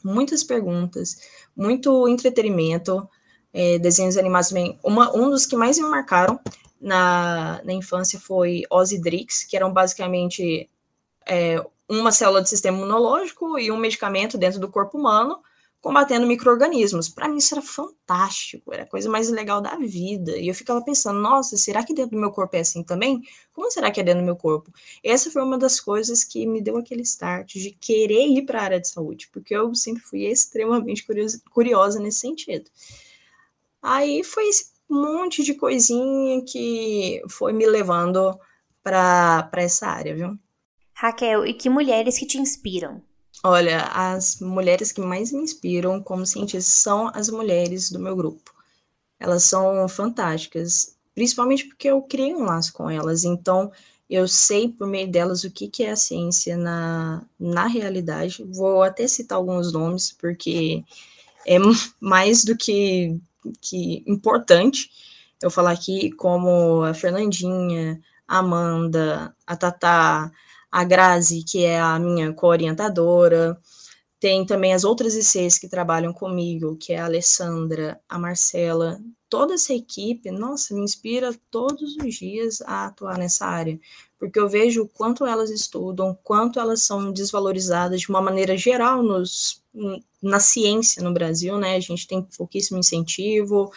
muitas 0.03 0.43
perguntas, 0.43 1.17
muito 1.55 2.07
entretenimento, 2.07 3.07
é, 3.53 3.79
desenhos 3.79 4.17
animados 4.17 4.49
também. 4.49 4.79
Uma, 4.83 5.15
um 5.15 5.29
dos 5.29 5.45
que 5.45 5.55
mais 5.55 5.77
me 5.77 5.87
marcaram 5.87 6.39
na, 6.79 7.61
na 7.63 7.73
infância 7.73 8.19
foi 8.19 8.63
Osidrix, 8.69 9.43
que 9.43 9.55
eram 9.55 9.71
basicamente 9.71 10.69
é, 11.27 11.63
uma 11.87 12.11
célula 12.11 12.41
do 12.41 12.47
sistema 12.47 12.77
imunológico 12.77 13.57
e 13.59 13.71
um 13.71 13.77
medicamento 13.77 14.37
dentro 14.37 14.59
do 14.59 14.69
corpo 14.69 14.97
humano 14.97 15.39
combatendo 15.81 16.27
micro-organismos. 16.27 17.07
Para 17.07 17.27
mim 17.27 17.37
isso 17.37 17.53
era 17.53 17.61
fantástico, 17.61 18.73
era 18.73 18.83
a 18.83 18.87
coisa 18.87 19.09
mais 19.09 19.29
legal 19.29 19.61
da 19.61 19.75
vida. 19.77 20.37
E 20.37 20.47
eu 20.47 20.53
ficava 20.53 20.81
pensando, 20.83 21.19
nossa, 21.19 21.55
será 21.57 21.83
que 21.83 21.93
dentro 21.93 22.11
do 22.11 22.19
meu 22.19 22.31
corpo 22.31 22.55
é 22.55 22.59
assim 22.59 22.83
também? 22.83 23.21
Como 23.53 23.71
será 23.71 23.89
que 23.89 23.99
é 23.99 24.03
dentro 24.03 24.21
do 24.21 24.25
meu 24.25 24.35
corpo? 24.35 24.71
Essa 25.03 25.31
foi 25.31 25.41
uma 25.41 25.57
das 25.57 25.79
coisas 25.79 26.23
que 26.23 26.45
me 26.45 26.61
deu 26.61 26.77
aquele 26.77 27.03
start 27.03 27.53
de 27.53 27.71
querer 27.71 28.27
ir 28.27 28.45
para 28.45 28.59
a 28.59 28.63
área 28.63 28.79
de 28.79 28.89
saúde, 28.89 29.29
porque 29.31 29.55
eu 29.55 29.73
sempre 29.73 30.03
fui 30.03 30.25
extremamente 30.25 31.05
curiosa 31.49 31.99
nesse 31.99 32.19
sentido. 32.19 32.69
Aí 33.81 34.23
foi 34.23 34.47
esse 34.49 34.71
monte 34.89 35.43
de 35.43 35.53
coisinha 35.53 36.43
que 36.43 37.21
foi 37.29 37.53
me 37.53 37.65
levando 37.65 38.37
para 38.83 39.49
essa 39.53 39.87
área, 39.87 40.15
viu? 40.15 40.37
Raquel, 40.93 41.45
e 41.45 41.53
que 41.53 41.69
mulheres 41.69 42.17
que 42.17 42.25
te 42.25 42.37
inspiram? 42.37 43.01
Olha, 43.43 43.83
as 43.93 44.39
mulheres 44.41 44.91
que 44.91 44.99
mais 44.99 45.31
me 45.31 45.41
inspiram 45.41 46.01
como 46.01 46.25
cientista 46.25 46.69
são 46.69 47.09
as 47.13 47.29
mulheres 47.29 47.89
do 47.89 47.99
meu 47.99 48.15
grupo. 48.15 48.53
Elas 49.17 49.43
são 49.43 49.87
fantásticas, 49.87 50.97
principalmente 51.15 51.65
porque 51.65 51.89
eu 51.89 52.01
criei 52.01 52.35
um 52.35 52.43
laço 52.43 52.73
com 52.73 52.89
elas, 52.89 53.23
então 53.23 53.71
eu 54.09 54.27
sei 54.27 54.67
por 54.67 54.87
meio 54.87 55.09
delas 55.09 55.43
o 55.43 55.51
que, 55.51 55.67
que 55.67 55.83
é 55.83 55.91
a 55.91 55.95
ciência 55.95 56.57
na, 56.57 57.23
na 57.39 57.67
realidade. 57.67 58.43
Vou 58.43 58.81
até 58.81 59.07
citar 59.07 59.37
alguns 59.37 59.71
nomes, 59.71 60.11
porque 60.11 60.83
é 61.45 61.57
mais 62.01 62.43
do 62.43 62.57
que, 62.57 63.17
que 63.61 64.03
importante 64.07 64.89
eu 65.41 65.49
falar 65.49 65.71
aqui, 65.71 66.11
como 66.11 66.83
a 66.83 66.93
Fernandinha, 66.93 67.99
a 68.27 68.39
Amanda, 68.39 69.33
a 69.47 69.55
Tatá, 69.55 70.31
a 70.71 70.83
Grazi, 70.83 71.43
que 71.43 71.63
é 71.65 71.79
a 71.79 71.97
minha 71.99 72.33
co-orientadora, 72.33 73.57
tem 74.19 74.45
também 74.45 74.73
as 74.73 74.83
outras 74.83 75.15
ICs 75.15 75.57
que 75.57 75.69
trabalham 75.69 76.11
comigo, 76.11 76.75
que 76.75 76.91
é 76.91 76.99
a 76.99 77.05
Alessandra, 77.05 77.99
a 78.07 78.19
Marcela, 78.19 78.99
toda 79.29 79.53
essa 79.53 79.73
equipe, 79.73 80.29
nossa, 80.31 80.73
me 80.73 80.81
inspira 80.81 81.33
todos 81.49 81.95
os 81.95 82.15
dias 82.15 82.61
a 82.61 82.87
atuar 82.87 83.17
nessa 83.17 83.45
área, 83.45 83.79
porque 84.17 84.39
eu 84.39 84.49
vejo 84.49 84.83
o 84.83 84.87
quanto 84.87 85.25
elas 85.25 85.49
estudam, 85.49 86.17
quanto 86.23 86.59
elas 86.59 86.81
são 86.81 87.11
desvalorizadas 87.13 88.01
de 88.01 88.09
uma 88.09 88.21
maneira 88.21 88.57
geral 88.57 89.01
nos, 89.01 89.63
na 90.21 90.39
ciência 90.39 91.01
no 91.01 91.13
Brasil, 91.13 91.57
né? 91.57 91.75
A 91.75 91.79
gente 91.79 92.07
tem 92.07 92.21
pouquíssimo 92.21 92.79
incentivo, 92.79 93.71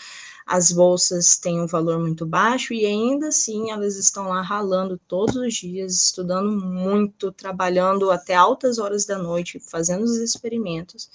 as 0.46 0.72
bolsas 0.72 1.36
têm 1.36 1.60
um 1.60 1.66
valor 1.66 1.98
muito 1.98 2.26
baixo 2.26 2.74
e 2.74 2.84
ainda 2.84 3.28
assim 3.28 3.70
elas 3.70 3.96
estão 3.96 4.28
lá 4.28 4.42
ralando 4.42 5.00
todos 5.08 5.36
os 5.36 5.54
dias, 5.54 5.94
estudando 5.94 6.50
muito, 6.50 7.32
trabalhando 7.32 8.10
até 8.10 8.34
altas 8.34 8.78
horas 8.78 9.06
da 9.06 9.18
noite, 9.18 9.60
fazendo 9.60 10.04
os 10.04 10.16
experimentos. 10.16 11.10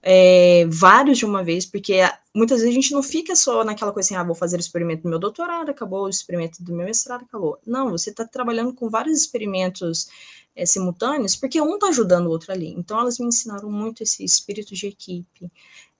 É, 0.00 0.64
vários 0.68 1.18
de 1.18 1.26
uma 1.26 1.42
vez, 1.42 1.66
porque 1.66 2.00
muitas 2.34 2.60
vezes 2.60 2.72
a 2.72 2.80
gente 2.80 2.92
não 2.92 3.02
fica 3.02 3.34
só 3.34 3.64
naquela 3.64 3.92
coisa 3.92 4.06
assim, 4.06 4.16
ah, 4.16 4.22
vou 4.22 4.34
fazer 4.34 4.56
o 4.56 4.60
experimento 4.60 5.02
do 5.02 5.08
meu 5.08 5.18
doutorado, 5.18 5.70
acabou 5.70 6.04
o 6.04 6.08
experimento 6.08 6.62
do 6.62 6.72
meu 6.72 6.86
mestrado, 6.86 7.24
acabou. 7.24 7.58
Não, 7.66 7.90
você 7.90 8.10
está 8.10 8.24
trabalhando 8.24 8.72
com 8.72 8.88
vários 8.88 9.18
experimentos 9.18 10.08
é, 10.58 10.66
simultâneos, 10.66 11.36
porque 11.36 11.60
um 11.60 11.74
está 11.74 11.86
ajudando 11.86 12.26
o 12.26 12.30
outro 12.30 12.50
ali. 12.52 12.74
Então, 12.76 12.98
elas 12.98 13.18
me 13.18 13.26
ensinaram 13.26 13.70
muito 13.70 14.02
esse 14.02 14.24
espírito 14.24 14.74
de 14.74 14.88
equipe, 14.88 15.50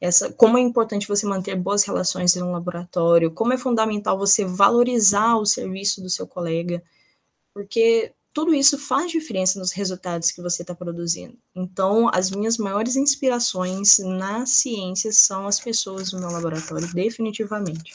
essa, 0.00 0.32
como 0.32 0.58
é 0.58 0.60
importante 0.60 1.06
você 1.06 1.26
manter 1.26 1.54
boas 1.56 1.84
relações 1.84 2.34
no 2.34 2.50
laboratório, 2.50 3.30
como 3.30 3.52
é 3.52 3.58
fundamental 3.58 4.18
você 4.18 4.44
valorizar 4.44 5.36
o 5.36 5.46
serviço 5.46 6.00
do 6.02 6.10
seu 6.10 6.26
colega, 6.26 6.82
porque 7.54 8.12
tudo 8.32 8.52
isso 8.52 8.76
faz 8.78 9.10
diferença 9.10 9.58
nos 9.58 9.72
resultados 9.72 10.30
que 10.32 10.42
você 10.42 10.62
está 10.62 10.74
produzindo. 10.74 11.36
Então, 11.54 12.10
as 12.12 12.30
minhas 12.30 12.58
maiores 12.58 12.96
inspirações 12.96 13.98
na 13.98 14.44
ciência 14.44 15.12
são 15.12 15.46
as 15.46 15.58
pessoas 15.60 16.12
no 16.12 16.20
meu 16.20 16.30
laboratório, 16.30 16.92
definitivamente. 16.92 17.92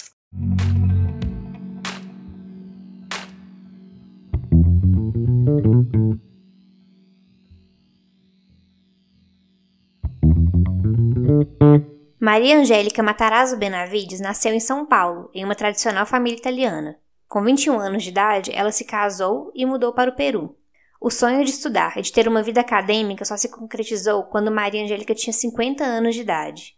Maria 12.26 12.58
Angélica 12.58 13.04
Matarazzo 13.04 13.58
Benavides 13.58 14.22
nasceu 14.22 14.54
em 14.54 14.60
São 14.62 14.86
Paulo, 14.86 15.30
em 15.34 15.44
uma 15.44 15.56
tradicional 15.56 16.06
família 16.06 16.38
italiana. 16.38 16.98
Com 17.28 17.44
21 17.44 17.78
anos 17.78 18.02
de 18.04 18.12
idade, 18.12 18.50
ela 18.54 18.72
se 18.72 18.86
casou 18.86 19.52
e 19.54 19.66
mudou 19.66 19.92
para 19.92 20.10
o 20.10 20.16
Peru. 20.16 20.56
O 21.02 21.10
sonho 21.10 21.44
de 21.44 21.52
estudar 21.52 21.98
e 21.98 22.02
de 22.02 22.14
ter 22.14 22.26
uma 22.26 22.42
vida 22.42 22.62
acadêmica 22.62 23.26
só 23.26 23.36
se 23.36 23.50
concretizou 23.50 24.24
quando 24.24 24.50
Maria 24.50 24.86
Angélica 24.86 25.14
tinha 25.14 25.34
50 25.34 25.84
anos 25.84 26.16
de 26.16 26.22
idade. 26.22 26.78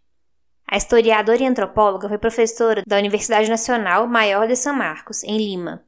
A 0.67 0.77
historiadora 0.77 1.43
e 1.43 1.45
antropóloga 1.45 2.09
foi 2.09 2.17
professora 2.17 2.81
da 2.83 2.97
Universidade 2.97 3.47
Nacional 3.47 4.07
Maior 4.07 4.47
de 4.47 4.55
São 4.55 4.73
Marcos, 4.73 5.23
em 5.23 5.37
Lima. 5.37 5.85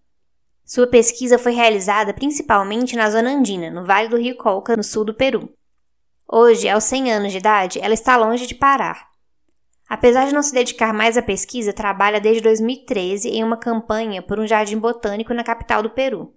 Sua 0.64 0.86
pesquisa 0.86 1.40
foi 1.40 1.54
realizada 1.54 2.14
principalmente 2.14 2.96
na 2.96 3.10
zona 3.10 3.32
andina, 3.32 3.72
no 3.72 3.84
Vale 3.84 4.08
do 4.08 4.18
Rio 4.18 4.38
Colca, 4.38 4.78
no 4.78 4.84
sul 4.84 5.04
do 5.04 5.16
Peru. 5.16 5.52
Hoje, 6.28 6.70
aos 6.70 6.84
100 6.84 7.12
anos 7.12 7.32
de 7.32 7.40
idade, 7.40 7.80
ela 7.82 7.96
está 7.96 8.16
longe 8.18 8.46
de 8.46 8.54
parar. 8.54 9.17
Apesar 9.90 10.28
de 10.28 10.34
não 10.34 10.44
se 10.44 10.54
dedicar 10.54 10.94
mais 10.94 11.16
à 11.18 11.22
pesquisa, 11.22 11.72
trabalha 11.72 12.20
desde 12.20 12.42
2013 12.42 13.30
em 13.30 13.42
uma 13.42 13.56
campanha 13.56 14.22
por 14.22 14.38
um 14.38 14.46
jardim 14.46 14.78
botânico 14.78 15.34
na 15.34 15.46
capital 15.46 15.82
do 15.82 15.90
Peru. 15.90 16.34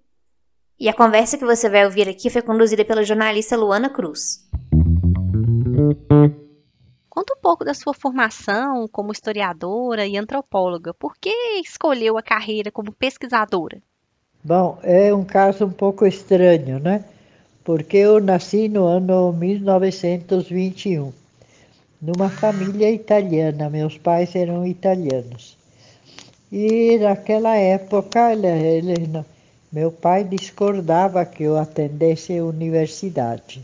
E 0.79 0.89
a 0.89 0.95
conversa 0.95 1.37
que 1.37 1.45
você 1.45 1.69
vai 1.69 1.85
ouvir 1.85 2.09
aqui 2.09 2.31
foi 2.31 2.43
conduzida 2.43 2.85
pela 2.85 3.03
jornalista 3.03 3.57
Luana 3.57 3.91
Cruz. 3.91 4.49
Conta 7.09 7.35
um 7.35 7.41
pouco 7.43 7.65
da 7.65 7.75
sua 7.75 7.93
formação 7.93 8.87
como 8.87 9.11
historiadora 9.11 10.07
e 10.07 10.17
antropóloga. 10.17 10.95
Por 10.95 11.17
que 11.21 11.35
escolheu 11.61 12.17
a 12.17 12.23
carreira 12.23 12.71
como 12.71 12.93
pesquisadora? 12.93 13.83
Bom, 14.45 14.79
é 14.85 15.13
um 15.13 15.25
caso 15.25 15.67
um 15.67 15.73
pouco 15.73 16.07
estranho, 16.07 16.79
né? 16.79 17.05
Porque 17.65 17.97
eu 17.97 18.21
nasci 18.21 18.69
no 18.69 18.87
ano 18.87 19.33
1921 19.33 21.13
numa 22.01 22.29
família 22.29 22.91
italiana. 22.91 23.69
Meus 23.69 23.99
pais 23.99 24.35
eram 24.35 24.67
italianos. 24.67 25.57
E 26.51 26.99
naquela 26.99 27.57
época, 27.57 28.33
ele, 28.33 28.47
ele, 28.47 29.25
meu 29.73 29.93
pai 29.93 30.25
discordava 30.25 31.25
que 31.25 31.45
eu 31.45 31.57
atendesse 31.57 32.37
a 32.39 32.45
universidade. 32.45 33.63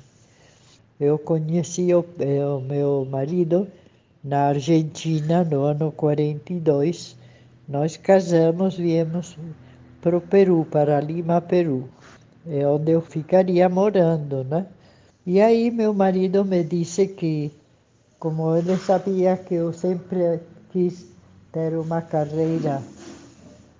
Eu 0.98 1.18
conheci 1.18 1.92
o, 1.92 2.00
o 2.00 2.60
meu 2.60 3.06
marido 3.10 3.66
na 4.22 4.48
Argentina 4.48 5.44
no 5.44 5.62
ano 5.62 5.92
42. 5.92 7.16
Nós 7.68 7.96
casamos, 7.96 8.76
viemos 8.76 9.36
para 10.00 10.16
o 10.16 10.20
Peru, 10.20 10.64
para 10.70 11.00
Lima, 11.00 11.40
Peru, 11.40 11.88
é 12.48 12.64
onde 12.66 12.92
eu 12.92 13.00
ficaria 13.00 13.68
morando, 13.68 14.44
né? 14.44 14.66
E 15.26 15.40
aí 15.40 15.70
meu 15.70 15.92
marido 15.92 16.44
me 16.44 16.62
disse 16.62 17.08
que 17.08 17.50
como 18.18 18.56
ele 18.56 18.76
sabia 18.76 19.36
que 19.36 19.54
eu 19.54 19.72
sempre 19.72 20.40
quis 20.72 21.06
ter 21.52 21.76
uma 21.76 22.02
carreira 22.02 22.82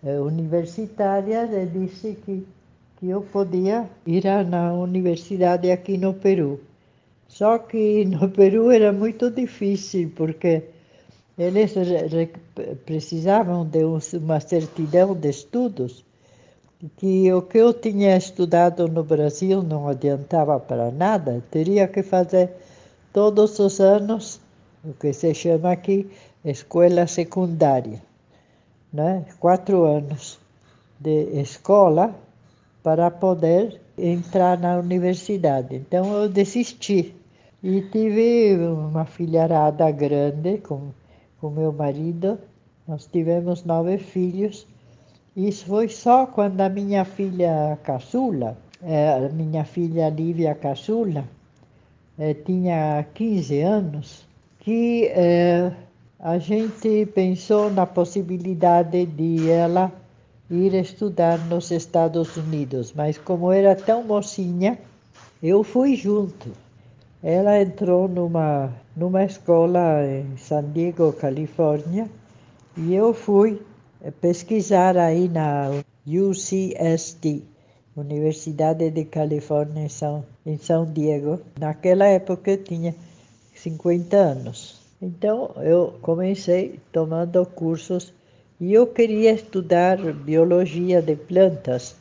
eh, 0.05 0.21
universitária, 0.21 1.49
ele 1.50 1.87
disse 1.87 2.16
que, 2.25 2.47
que 2.99 3.09
eu 3.09 3.23
podia 3.23 3.88
ir 4.07 4.25
na 4.47 4.73
universidade 4.73 5.71
aqui 5.71 5.97
no 5.99 6.14
Peru. 6.14 6.61
Só 7.28 7.59
que 7.59 8.05
no 8.05 8.28
Peru 8.38 8.71
era 8.71 8.93
muito 8.93 9.31
difícil, 9.31 10.12
porque 10.14 10.62
eles 11.38 11.75
precisavam 12.85 13.66
de 13.66 13.85
uma 13.85 14.40
certidão 14.40 15.14
de 15.14 15.28
estudos, 15.28 16.05
que 16.97 17.33
o 17.33 17.43
que 17.43 17.59
eu 17.59 17.73
tinha 17.73 18.16
estudado 18.16 18.87
no 18.88 19.02
Brasil 19.02 19.62
não 19.62 19.88
adiantava 19.88 20.59
para 20.61 20.90
nada, 20.90 21.43
teria 21.50 21.88
que 21.88 22.02
fazer 22.02 22.50
todos 23.16 23.58
os 23.58 23.80
anos 23.80 24.42
o 24.85 24.92
que 24.92 25.11
se 25.11 25.32
chama 25.32 25.73
aqui 25.73 26.06
escola 26.44 27.06
secundária, 27.06 28.02
né? 28.92 29.25
quatro 29.40 29.85
anos 29.85 30.38
de 31.00 31.40
escola 31.40 32.14
para 32.82 33.11
poder 33.11 33.80
entrar 33.96 34.58
na 34.58 34.76
universidade. 34.76 35.76
Então 35.76 36.12
eu 36.12 36.28
desisti 36.28 37.16
e 37.62 37.80
tive 37.90 38.58
uma 38.58 39.06
filharada 39.06 39.90
grande 39.90 40.58
com, 40.58 40.90
com 41.40 41.49
meu 41.49 41.73
marido. 41.73 42.38
Nós 42.87 43.06
tivemos 43.06 43.64
nove 43.64 43.96
filhos. 43.96 44.66
Isso 45.35 45.64
foi 45.64 45.88
só 45.88 46.26
quando 46.26 46.61
a 46.61 46.68
minha 46.68 47.02
filha 47.06 47.78
caçula, 47.82 48.58
eh, 48.82 49.26
a 49.26 49.28
minha 49.30 49.64
filha 49.64 50.11
Lívia 50.11 50.54
caçula, 50.54 51.25
eh, 52.18 52.35
tinha 52.35 53.06
15 53.14 53.61
anos, 53.61 54.26
que 54.61 55.06
eh, 55.14 55.70
a 56.18 56.38
gente 56.38 57.06
pensou 57.06 57.70
na 57.70 57.87
possibilidade 57.87 59.06
de 59.06 59.50
ela 59.50 59.92
ir 60.50 60.75
estudar 60.75 61.38
nos 61.46 61.70
Estados 61.70 62.37
Unidos, 62.37 62.92
mas 62.94 63.18
como 63.18 63.52
era 63.52 63.75
tão 63.75 64.02
mocinha, 64.04 64.78
eu 65.42 65.62
fui 65.62 65.96
junto. 65.96 66.50
Ela 67.23 67.61
entrou 67.61 68.08
numa, 68.08 68.73
numa 68.96 69.25
escola 69.25 70.04
em 70.06 70.37
San 70.37 70.70
Diego, 70.73 71.12
Califórnia, 71.12 72.08
e 72.76 72.94
eu 72.94 73.12
fui 73.12 73.61
pesquisar 74.20 74.96
aí 74.96 75.28
na 75.28 75.70
UCSD, 76.06 77.42
Universidade 77.97 78.91
de 78.91 79.05
Califórnia 79.07 79.85
em 79.85 79.88
São, 79.88 80.25
em 80.45 80.59
São 80.59 80.85
Diego. 80.85 81.41
Naquela 81.59 82.07
época 82.07 82.50
eu 82.50 82.62
tinha 82.62 82.95
50 83.55 84.17
anos. 84.17 84.81
Então 85.00 85.50
eu 85.62 85.95
comecei 86.03 86.79
tomando 86.93 87.45
cursos 87.47 88.12
e 88.61 88.75
eu 88.75 88.87
queria 88.87 89.33
estudar 89.33 89.97
biologia 90.12 91.03
de 91.03 91.17
plantas, 91.17 91.97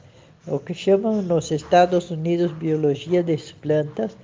o 0.48 0.60
que 0.60 0.74
chamam 0.74 1.22
nos 1.22 1.52
Estados 1.52 2.12
Unidos 2.12 2.52
biologia 2.52 3.24
das 3.24 3.52
plantas 3.52 4.16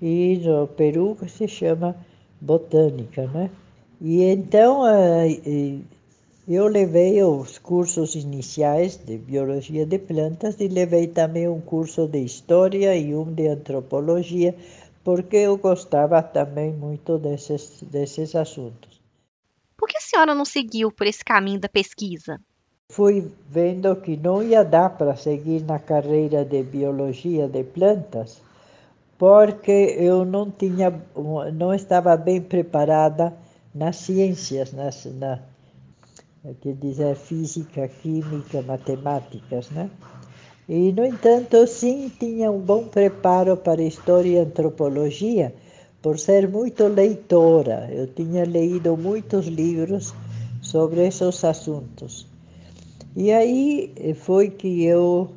e 0.00 0.40
no 0.44 0.66
Peru 0.66 1.16
se 1.28 1.46
chama 1.46 1.94
botânica, 2.40 3.26
né? 3.28 3.50
E 4.00 4.22
então 4.22 4.86
eh, 4.86 5.78
eu 6.48 6.68
levei 6.68 7.20
os 7.24 7.58
cursos 7.58 8.14
iniciais 8.14 8.96
de 8.96 9.18
biologia 9.18 9.84
de 9.84 9.98
plantas 9.98 10.54
e 10.60 10.68
levei 10.68 11.08
também 11.08 11.48
um 11.48 11.60
curso 11.60 12.06
de 12.06 12.20
história 12.20 12.94
e 12.96 13.14
um 13.16 13.32
de 13.32 13.48
antropologia, 13.48 14.54
porque 15.02 15.38
eu 15.38 15.56
gostava 15.56 16.22
também 16.22 16.72
muito 16.72 17.18
desses, 17.18 17.82
desses 17.82 18.36
assuntos. 18.36 19.00
Por 19.76 19.88
que 19.88 19.96
a 19.96 20.00
senhora 20.00 20.34
não 20.34 20.44
seguiu 20.44 20.92
por 20.92 21.06
esse 21.06 21.24
caminho 21.24 21.58
da 21.58 21.68
pesquisa? 21.68 22.40
Fui 22.92 23.28
vendo 23.48 23.96
que 23.96 24.16
não 24.16 24.40
ia 24.40 24.64
dar 24.64 24.90
para 24.90 25.16
seguir 25.16 25.64
na 25.64 25.80
carreira 25.80 26.44
de 26.44 26.62
biologia 26.62 27.48
de 27.48 27.64
plantas, 27.64 28.40
porque 29.18 29.96
eu 29.98 30.24
não 30.24 30.48
tinha, 30.48 30.92
não 31.52 31.74
estava 31.74 32.16
bem 32.16 32.40
preparada 32.40 33.36
nas 33.74 33.96
ciências, 33.96 34.72
nas, 34.72 35.04
na, 35.06 35.40
quer 36.54 36.74
dizer, 36.74 37.16
física, 37.16 37.88
química, 37.88 38.62
matemáticas, 38.62 39.70
né? 39.70 39.90
E, 40.68 40.92
no 40.92 41.04
entanto, 41.04 41.66
sim 41.66 42.10
tinha 42.18 42.50
um 42.50 42.58
bom 42.58 42.84
preparo 42.88 43.56
para 43.56 43.82
história 43.82 44.28
e 44.30 44.38
antropologia, 44.38 45.54
por 46.02 46.18
ser 46.18 46.48
muito 46.48 46.86
leitora. 46.88 47.88
Eu 47.92 48.06
tinha 48.08 48.44
lido 48.44 48.96
muitos 48.96 49.46
livros 49.46 50.12
sobre 50.60 51.06
esses 51.06 51.44
assuntos. 51.44 52.26
E 53.14 53.32
aí 53.32 54.14
foi 54.16 54.50
que 54.50 54.84
eu 54.84 55.30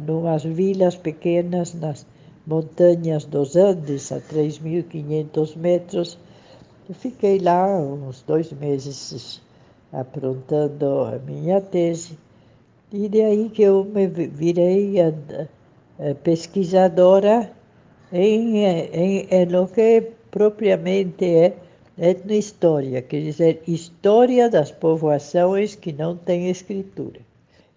vilas 0.44 0.94
pequenas 0.94 1.74
nas 1.74 2.06
montanhas 2.46 3.24
dos 3.24 3.56
Andes, 3.56 4.12
a 4.12 4.20
3.500 4.20 5.56
metros. 5.56 6.16
Eu 6.88 6.94
fiquei 6.94 7.40
lá 7.40 7.66
uns 7.80 8.22
dois 8.22 8.52
meses 8.52 9.42
aprontando 9.92 11.00
a 11.00 11.18
minha 11.18 11.60
tese, 11.60 12.16
e 12.92 13.08
daí 13.08 13.50
que 13.50 13.62
eu 13.62 13.84
me 13.84 14.06
virei 14.06 15.00
a, 15.00 15.08
a 15.08 16.14
pesquisadora 16.14 17.57
em, 18.12 18.64
em, 18.64 19.26
em 19.30 19.44
lo 19.46 19.66
que 19.68 20.02
propriamente 20.30 21.24
é 21.24 21.54
etnohistória, 21.98 23.02
quer 23.02 23.22
dizer, 23.22 23.62
história 23.66 24.48
das 24.48 24.70
povoações 24.70 25.74
que 25.74 25.92
não 25.92 26.16
têm 26.16 26.48
escritura. 26.48 27.20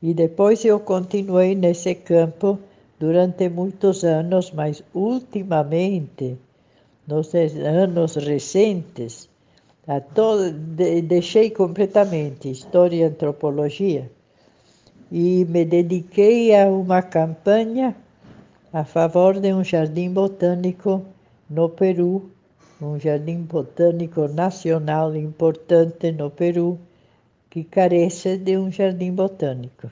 E 0.02 0.13
depois 0.13 0.63
eu 0.63 0.80
continuei 0.80 1.56
nesse 1.56 1.96
campo 1.96 2.60
durante 3.00 3.50
muitos 3.50 4.04
anos, 4.04 4.52
mas 4.52 4.84
ultimamente, 4.94 6.38
nos 7.08 7.34
anos 7.34 8.15
recentes, 8.15 9.28
a 9.88 10.00
todo, 10.00 10.52
de, 10.52 11.02
deixei 11.02 11.50
completamente 11.50 12.50
história 12.50 12.96
e 12.96 13.04
antropologia 13.04 14.10
e 15.12 15.46
me 15.50 15.65
dediquei 15.65 16.56
a 16.56 16.67
uma 16.67 17.02
campanha 17.02 17.96
a 18.74 18.86
favor 18.86 19.38
de 19.38 19.54
um 19.54 19.64
jardim 19.64 20.14
botânico 20.14 21.06
no 21.50 21.68
Peru, 21.70 22.32
um 22.82 22.98
jardim 22.98 23.42
botânico 23.42 24.30
nacional 24.30 25.14
importante 25.14 26.12
no 26.12 26.32
Peru, 26.32 26.80
que 27.50 27.66
carece 27.66 28.38
de 28.38 28.58
um 28.58 28.72
jardim 28.72 29.12
botânico. 29.12 29.92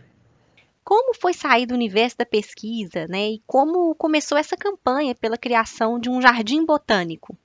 Como 0.81 1.13
foi 1.13 1.33
sair 1.33 1.65
do 1.65 1.73
universo 1.73 2.17
da 2.17 2.25
pesquisa, 2.25 3.05
né? 3.07 3.31
E 3.31 3.43
como 3.45 3.93
começou 3.95 4.37
essa 4.37 4.55
campanha 4.55 5.13
pela 5.13 5.37
criação 5.37 5.99
de 5.99 6.09
um 6.09 6.21
jardim 6.21 6.65
botânico? 6.65 7.37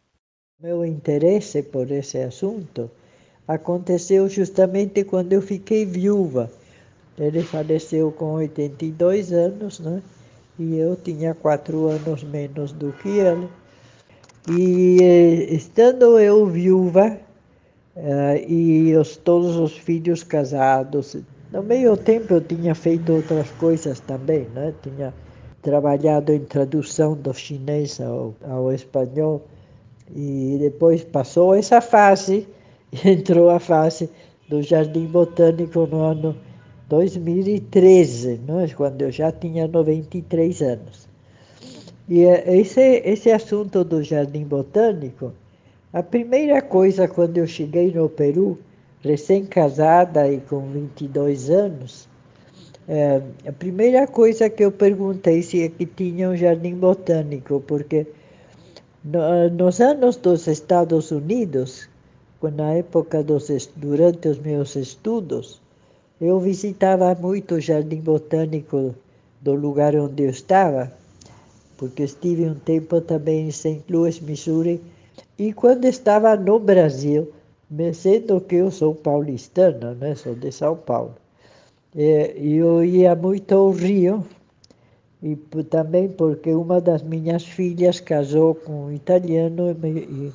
Meu 0.61 0.85
interesse 0.85 1.65
por 1.65 1.91
esse 1.91 2.19
assunto 2.19 2.89
aconteceu 3.47 4.29
justamente 4.29 5.03
quando 5.05 5.33
eu 5.33 5.43
fiquei 5.43 5.85
viúva. 5.85 6.51
Ele 7.19 7.43
faleceu 7.43 8.13
com 8.13 8.35
82 8.35 9.33
anos, 9.33 9.81
né? 9.81 10.01
E 10.59 10.79
eu 10.79 10.97
tinha 10.97 11.35
quatro 11.35 11.89
anos 11.89 12.23
menos 12.23 12.73
do 12.73 12.93
que 12.93 13.09
ele. 13.09 13.49
E 14.49 14.99
eh, 15.03 15.55
estando 15.55 16.19
eu 16.19 16.47
viúva 16.47 17.19
uh, 17.97 18.37
e 18.49 18.95
os, 18.97 19.17
todos 19.17 19.57
os 19.57 19.77
filhos 19.77 20.23
casados, 20.23 21.17
no 21.51 21.63
meio 21.63 21.97
tempo 21.97 22.35
eu 22.35 22.41
tinha 22.41 22.75
feito 22.75 23.13
outras 23.13 23.51
coisas 23.53 24.01
também, 24.01 24.47
né? 24.55 24.75
Tinha 24.83 25.15
trabalhado 25.63 26.33
em 26.33 26.41
tradução 26.41 27.15
do 27.15 27.33
chinês 27.33 28.01
ao, 28.01 28.35
ao 28.47 28.71
espanhol 28.73 29.43
e 30.15 30.59
depois 30.61 31.03
passou 31.03 31.55
essa 31.55 31.81
fase, 31.81 32.47
entrou 33.05 33.49
a 33.49 33.59
fase 33.59 34.11
do 34.49 34.63
Jardim 34.63 35.07
Botânico 35.07 35.87
no 35.87 36.03
ano 36.03 36.37
2013, 36.89 38.41
né, 38.47 38.69
quando 38.77 39.03
eu 39.03 39.11
já 39.11 39.33
tinha 39.33 39.67
93 39.67 40.63
anos. 40.63 41.09
E 42.09 42.25
eh, 42.25 42.57
esse, 42.57 43.03
esse 43.05 43.31
assunto 43.31 43.83
do 43.83 44.03
jardim 44.03 44.45
botânico, 44.45 45.33
a 45.93 46.03
primeira 46.03 46.61
coisa 46.61 47.09
quando 47.09 47.39
eu 47.39 47.47
cheguei 47.47 47.93
no 47.93 48.09
Peru, 48.09 48.59
recém-casada 49.01 50.31
e 50.31 50.41
com 50.41 50.61
22 50.71 51.51
anos, 51.51 52.09
é, 52.87 53.23
a 53.47 53.53
primeira 53.53 54.07
coisa 54.07 54.51
que 54.51 54.63
eu 54.63 54.71
perguntei 54.71 55.43
se 55.43 55.63
é 55.63 55.69
que 55.69 55.87
tinha 55.87 56.29
um 56.29 56.37
jardim 56.37 56.75
botânico, 56.75 57.63
porque 57.67 58.07
no, 59.03 59.49
nos 59.51 59.81
anos 59.81 60.17
dos 60.17 60.47
Estados 60.47 61.11
Unidos, 61.11 61.89
na 62.43 62.75
época 62.75 63.23
dos, 63.23 63.49
durante 63.77 64.29
os 64.29 64.39
meus 64.39 64.77
estudos, 64.77 65.63
eu 66.25 66.41
visitava 66.41 67.15
muito 67.15 67.57
o 67.57 67.61
jardim 67.61 68.01
botânico 68.01 68.95
do 69.41 69.55
lugar 69.55 69.95
onde 69.95 70.25
eu 70.25 70.31
estava 70.31 70.93
porque 71.77 72.05
estive 72.05 72.47
um 72.47 72.55
tempo 72.55 73.01
também 73.01 73.49
em 73.49 73.51
St. 73.51 73.83
Louis, 73.91 74.21
Missouri, 74.21 74.81
e 75.39 75.53
quando 75.53 75.85
estava 75.87 76.37
no 76.37 76.59
Brasil, 76.59 77.31
sendo 77.93 78.41
que 78.41 78.57
eu 78.57 78.71
sou 78.71 78.95
paulistana, 78.95 79.95
né, 79.95 80.15
sou 80.15 80.35
de 80.35 80.53
São 80.53 80.77
Paulo, 80.77 81.15
é, 81.95 82.35
eu 82.39 82.85
ia 82.85 83.15
muito 83.15 83.55
ao 83.55 83.71
Rio, 83.71 84.25
e 85.23 85.37
também 85.65 86.09
porque 86.09 86.55
uma 86.55 86.81
das 86.81 87.03
minhas 87.03 87.45
filhas 87.45 87.99
casou 88.01 88.55
com 88.55 88.87
um 88.87 88.93
italiano 88.93 89.77
e, 89.83 90.33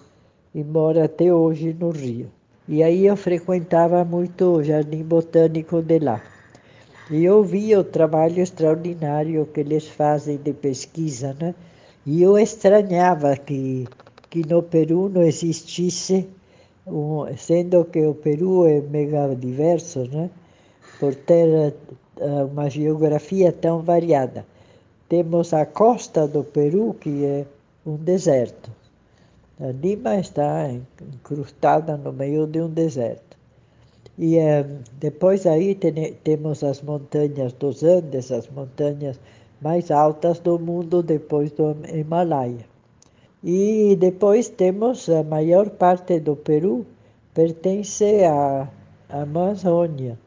e 0.54 0.64
mora 0.64 1.06
até 1.06 1.34
hoje 1.34 1.76
no 1.80 1.92
Rio. 1.92 2.28
E 2.72 2.84
aí 2.84 3.08
eu 3.08 3.18
frequentava 3.18 4.06
muito 4.06 4.58
o 4.58 4.64
Jardim 4.64 5.02
Botânico 5.02 5.82
de 5.82 5.98
lá. 5.98 6.22
E 7.10 7.26
eu 7.26 7.44
via 7.44 7.80
o 7.80 7.84
trabalho 7.84 8.44
extraordinário 8.44 9.44
que 9.48 9.62
eles 9.62 9.88
fazem 9.88 10.38
de 10.38 10.54
pesquisa, 10.54 11.36
né? 11.42 11.56
E 12.06 12.22
eu 12.22 12.38
estranhava 12.38 13.36
que, 13.36 13.88
que 14.30 14.48
no 14.48 14.62
Peru 14.62 15.10
não 15.10 15.24
existisse, 15.24 16.30
um, 16.86 17.26
sendo 17.36 17.84
que 17.86 18.06
o 18.06 18.14
Peru 18.14 18.68
é 18.68 18.82
mega 18.82 19.36
diverso, 19.36 20.08
né? 20.08 20.30
Por 21.00 21.16
ter 21.16 21.74
uh, 22.18 22.46
uma 22.46 22.70
geografia 22.70 23.52
tão 23.52 23.82
variada. 23.82 24.46
Temos 25.10 25.56
a 25.56 25.66
costa 25.66 26.28
do 26.28 26.44
Peru, 26.44 26.96
que 27.02 27.26
é 27.26 27.46
um 27.84 27.96
deserto. 27.96 28.70
Lima 29.60 30.16
está 30.16 30.72
incrustada 30.72 31.98
no 31.98 32.14
meio 32.14 32.48
de 32.48 32.62
um 32.62 32.70
deserto. 32.70 33.38
E 34.18 34.38
eh, 34.38 34.66
depois 35.00 35.46
aí 35.46 35.76
tem, 35.76 36.14
temos 36.24 36.64
as 36.64 36.82
montanhas 36.82 37.52
dos 37.54 37.84
Andes, 37.84 38.32
as 38.32 38.48
montanhas 38.50 39.20
mais 39.62 39.92
altas 39.92 40.40
do 40.40 40.58
mundo 40.58 41.04
depois 41.04 41.52
do 41.52 41.76
Himalaia. 41.94 42.66
E 43.44 43.98
depois 43.98 44.48
temos 44.48 45.10
a 45.10 45.24
maior 45.24 45.70
parte 45.72 46.22
do 46.22 46.38
Peru 46.38 46.86
pertence 47.34 48.24
à 48.24 48.70
Amazônia. 49.10 50.18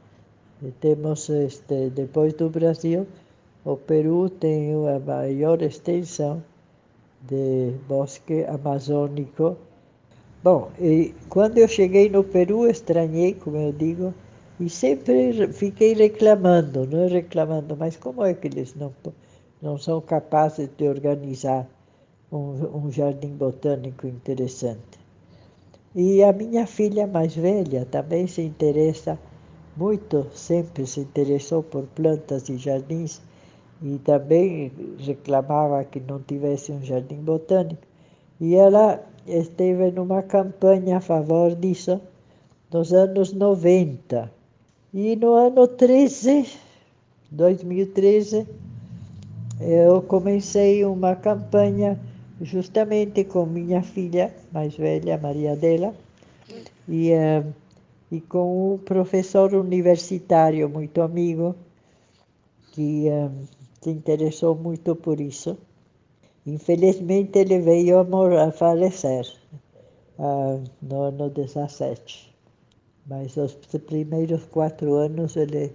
E 0.62 0.71
temos 0.73 1.31
este, 1.31 1.88
depois 1.90 2.35
do 2.35 2.51
Brasil, 2.51 3.07
o 3.64 3.77
Peru 3.77 4.29
tem 4.29 4.73
a 4.95 4.99
maior 4.99 5.62
extensão 5.62 6.42
de 7.23 7.73
bosque 7.89 8.45
amazônico. 8.45 9.57
Bom, 10.43 10.71
e 10.79 11.15
quando 11.29 11.59
eu 11.59 11.69
cheguei 11.69 12.09
no 12.09 12.25
Peru, 12.25 12.67
estranhei, 12.69 13.35
como 13.35 13.57
eu 13.57 13.73
digo, 13.73 14.13
e 14.61 14.69
sempre 14.69 15.53
fiquei 15.53 15.95
reclamando, 15.95 16.87
não 16.87 17.05
é 17.05 17.07
reclamando, 17.07 17.77
mas 17.77 17.97
como 17.97 18.25
é 18.25 18.35
que 18.35 18.49
eles 18.49 18.75
não, 18.75 18.93
não 19.61 19.79
são 19.79 20.01
capazes 20.01 20.69
de 20.77 20.89
organizar 20.89 21.67
um, 22.31 22.87
um 22.87 22.91
jardim 22.91 23.31
botânico 23.31 24.07
interessante? 24.07 24.99
E 25.95 26.23
a 26.23 26.33
minha 26.33 26.67
filha 26.67 27.07
mais 27.07 27.35
velha 27.35 27.87
também 27.87 28.27
se 28.27 28.43
interessa 28.43 29.19
muito, 29.77 30.27
sempre 30.35 30.87
se 30.87 31.01
interessou 31.01 31.63
por 31.63 31.85
plantas 31.87 32.49
e 32.49 32.57
jardins, 32.57 33.21
e 33.83 33.99
também 33.99 34.71
reclamava 34.99 35.85
que 35.85 36.01
não 36.01 36.21
tivesse 36.21 36.73
um 36.73 36.83
jardim 36.83 37.16
botânico. 37.16 37.83
E 38.40 38.55
ela 38.55 39.03
esteve 39.27 39.90
numa 39.90 40.23
campanha 40.23 40.99
a 40.99 41.01
favor 41.01 41.55
disso 41.55 42.01
nos 42.73 42.92
anos 42.92 43.33
90. 43.33 44.31
E 44.95 45.16
no 45.16 45.35
ano 45.35 45.66
13, 45.66 46.49
2013, 47.31 48.47
eu 49.61 50.03
comecei 50.03 50.85
uma 50.85 51.16
campanha 51.16 51.99
justamente 52.40 53.25
com 53.25 53.47
minha 53.47 53.83
filha 53.83 54.35
mais 54.53 54.77
velha, 54.77 55.18
Maria 55.18 55.57
Dela, 55.57 55.95
e, 56.88 57.12
uh, 57.12 57.53
e 58.11 58.21
com 58.21 58.75
um 58.75 58.79
professor 58.79 59.55
universitário 59.55 60.68
muito 60.68 61.01
amigo, 61.01 61.55
que 62.73 63.07
uh, 63.09 63.31
se 63.83 63.90
interessou 63.90 64.55
muito 64.55 64.95
por 64.95 65.21
isso. 65.21 65.59
Infelizmente, 66.47 67.38
ele 67.38 67.59
veio 67.59 67.99
a, 67.99 68.47
a 68.47 68.53
falecer 68.53 69.27
uh, 70.18 70.62
no 70.81 71.03
ano 71.03 71.29
17. 71.29 72.33
Mas 73.07 73.37
os 73.37 73.55
primeiros 73.87 74.45
quatro 74.47 74.95
anos 74.95 75.37
ele, 75.37 75.73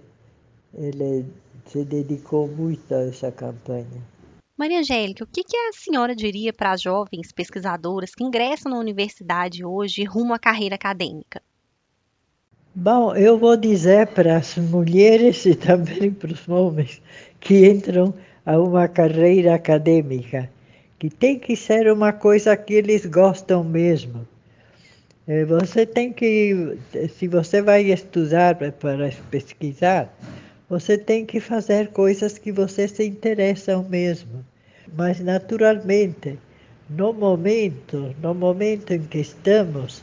ele 0.74 1.26
se 1.66 1.84
dedicou 1.84 2.48
muito 2.48 2.94
a 2.94 3.02
essa 3.02 3.30
campanha. 3.30 4.02
Maria 4.56 4.80
Angélica, 4.80 5.22
o 5.22 5.26
que, 5.26 5.44
que 5.44 5.56
a 5.56 5.72
senhora 5.72 6.16
diria 6.16 6.52
para 6.52 6.72
as 6.72 6.82
jovens 6.82 7.30
pesquisadoras 7.30 8.14
que 8.14 8.24
ingressam 8.24 8.72
na 8.72 8.78
universidade 8.78 9.64
hoje 9.64 10.02
rumo 10.04 10.34
à 10.34 10.38
carreira 10.38 10.74
acadêmica? 10.74 11.40
Bom, 12.74 13.14
eu 13.16 13.38
vou 13.38 13.56
dizer 13.56 14.06
para 14.08 14.36
as 14.36 14.56
mulheres 14.56 15.44
e 15.46 15.54
também 15.54 16.12
para 16.12 16.32
os 16.32 16.48
homens 16.48 17.02
que 17.40 17.68
entram 17.68 18.14
a 18.44 18.58
uma 18.58 18.88
carreira 18.88 19.54
acadêmica, 19.54 20.50
que 20.98 21.10
tem 21.10 21.38
que 21.38 21.54
ser 21.54 21.90
uma 21.92 22.12
coisa 22.12 22.56
que 22.56 22.74
eles 22.74 23.06
gostam 23.06 23.62
mesmo. 23.62 24.26
É, 25.26 25.44
você 25.44 25.84
tem 25.84 26.12
que, 26.12 26.78
se 27.16 27.28
você 27.28 27.60
vai 27.60 27.82
estudar 27.82 28.54
para 28.54 28.72
pesquisar, 29.30 30.12
você 30.68 30.96
tem 30.96 31.26
que 31.26 31.40
fazer 31.40 31.88
coisas 31.88 32.38
que 32.38 32.50
você 32.50 32.88
se 32.88 33.04
interessam 33.04 33.84
mesmo. 33.84 34.44
Mas 34.96 35.20
naturalmente, 35.20 36.38
no 36.88 37.12
momento, 37.12 38.14
no 38.22 38.34
momento 38.34 38.94
em 38.94 39.02
que 39.02 39.18
estamos, 39.18 40.02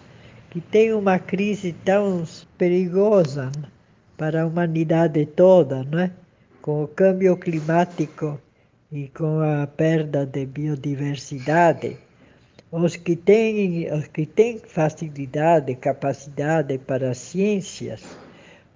que 0.51 0.61
tem 0.61 0.93
uma 0.93 1.17
crise 1.17 1.73
tão 1.83 2.23
perigosa 2.57 3.51
para 4.15 4.43
a 4.43 4.45
humanidade 4.45 5.25
toda, 5.25 5.83
não 5.83 5.99
é? 5.99 6.11
Com 6.65 6.83
o 6.83 6.87
câmbio 6.87 7.37
climático 7.37 8.41
e 8.91 9.07
com 9.09 9.39
a 9.39 9.67
perda 9.67 10.25
de 10.25 10.47
biodiversidade, 10.47 11.95
os 12.71 12.95
que 12.95 13.15
têm, 13.15 13.93
os 13.93 14.07
que 14.07 14.25
têm 14.25 14.57
facilidade, 14.57 15.75
capacidade 15.75 16.79
para 16.79 17.11
as 17.11 17.19
ciências, 17.19 18.01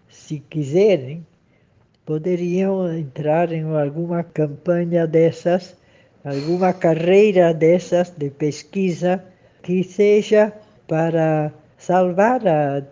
se 0.07 0.37
quiserem, 0.37 1.25
poderiam 2.05 2.95
entrar 2.95 3.51
em 3.51 3.63
alguma 3.63 4.23
campanha 4.23 5.07
dessas, 5.07 5.75
alguma 6.23 6.71
carreira 6.71 7.55
dessas 7.55 8.11
de 8.11 8.29
pesquisa 8.29 9.25
que 9.63 9.83
seja 9.83 10.53
para 10.87 11.51
salvar 11.75 12.47
a, 12.47 12.83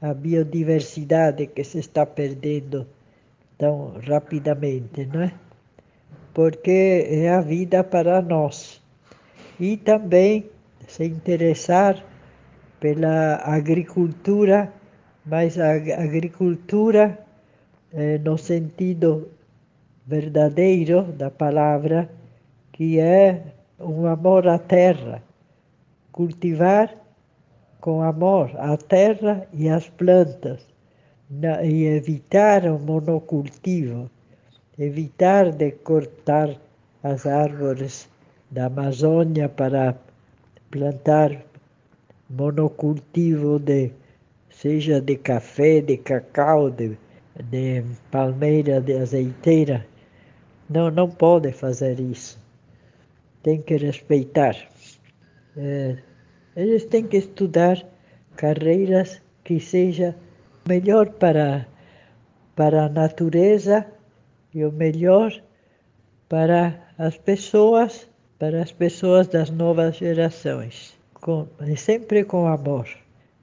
a 0.00 0.14
biodiversidade 0.14 1.48
que 1.48 1.62
se 1.62 1.80
está 1.80 2.06
perdendo 2.06 2.86
tão 3.58 3.94
rapidamente, 4.08 5.04
não 5.06 5.22
é? 5.22 5.32
Porque 6.32 7.06
é 7.10 7.28
a 7.30 7.40
vida 7.40 7.82
para 7.82 8.22
nós. 8.22 8.80
E 9.58 9.76
também 9.76 10.48
se 10.86 11.04
interessar 11.04 12.02
pela 12.78 13.36
agricultura, 13.44 14.72
mas 15.26 15.58
a 15.58 15.72
agricultura 15.72 17.18
eh, 17.92 18.18
no 18.18 18.38
sentido 18.38 19.28
verdadeiro 20.06 21.02
da 21.02 21.30
palavra, 21.30 22.08
que 22.72 23.00
é 23.00 23.42
um 23.80 24.06
amor 24.06 24.46
à 24.46 24.58
terra, 24.58 25.22
cultivar 26.12 26.94
com 27.80 28.02
amor 28.02 28.50
a 28.56 28.76
terra 28.76 29.46
e 29.52 29.68
as 29.68 29.88
plantas 29.88 30.77
e 31.30 31.84
evitar 31.84 32.64
o 32.64 32.78
monocultivo, 32.78 34.10
evitar 34.78 35.52
de 35.52 35.72
cortar 35.72 36.56
as 37.02 37.26
árvores 37.26 38.08
da 38.50 38.66
Amazônia 38.66 39.48
para 39.48 39.94
plantar 40.70 41.44
monocultivo 42.30 43.58
de 43.58 43.92
seja 44.48 45.00
de 45.00 45.16
café, 45.16 45.80
de 45.80 45.98
cacau, 45.98 46.70
de, 46.70 46.96
de 47.50 47.84
palmeira, 48.10 48.80
de 48.80 48.94
azeiteira. 48.94 49.86
Não, 50.68 50.90
não 50.90 51.10
pode 51.10 51.52
fazer 51.52 52.00
isso. 52.00 52.42
Tem 53.42 53.60
que 53.62 53.76
respeitar. 53.76 54.56
É, 55.56 55.96
eles 56.56 56.86
têm 56.86 57.06
que 57.06 57.18
estudar 57.18 57.82
carreiras 58.36 59.20
que 59.44 59.60
sejam 59.60 60.14
melhor 60.68 61.08
para, 61.10 61.66
para 62.54 62.84
a 62.84 62.88
natureza 62.88 63.86
e 64.54 64.64
o 64.64 64.70
melhor 64.70 65.32
para 66.28 66.74
as 66.98 67.16
pessoas, 67.16 68.08
para 68.38 68.62
as 68.62 68.70
pessoas 68.70 69.26
das 69.28 69.50
novas 69.50 69.96
gerações. 69.96 70.96
Com, 71.14 71.48
sempre 71.76 72.24
com 72.24 72.46
amor. 72.46 72.86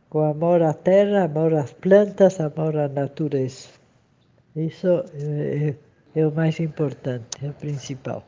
Com 0.09 0.21
amor 0.21 0.61
à 0.61 0.73
terra, 0.73 1.25
amor 1.25 1.53
às 1.55 1.73
plantas, 1.73 2.39
amor 2.39 2.77
à 2.77 2.87
natureza. 2.87 3.69
Isso 4.55 5.03
é, 5.15 5.73
é 6.15 6.27
o 6.27 6.31
mais 6.31 6.59
importante, 6.59 7.43
é 7.43 7.49
o 7.49 7.53
principal. 7.53 8.23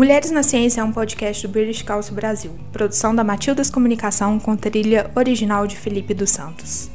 Mulheres 0.00 0.30
na 0.30 0.42
Ciência 0.42 0.80
é 0.80 0.84
um 0.84 0.92
podcast 0.92 1.46
do 1.46 1.52
British 1.52 1.82
Council 1.82 2.14
Brasil, 2.14 2.52
produção 2.72 3.14
da 3.14 3.22
Matildas 3.22 3.68
Comunicação 3.68 4.40
com 4.40 4.56
trilha 4.56 5.10
original 5.14 5.66
de 5.66 5.76
Felipe 5.76 6.14
dos 6.14 6.30
Santos. 6.30 6.90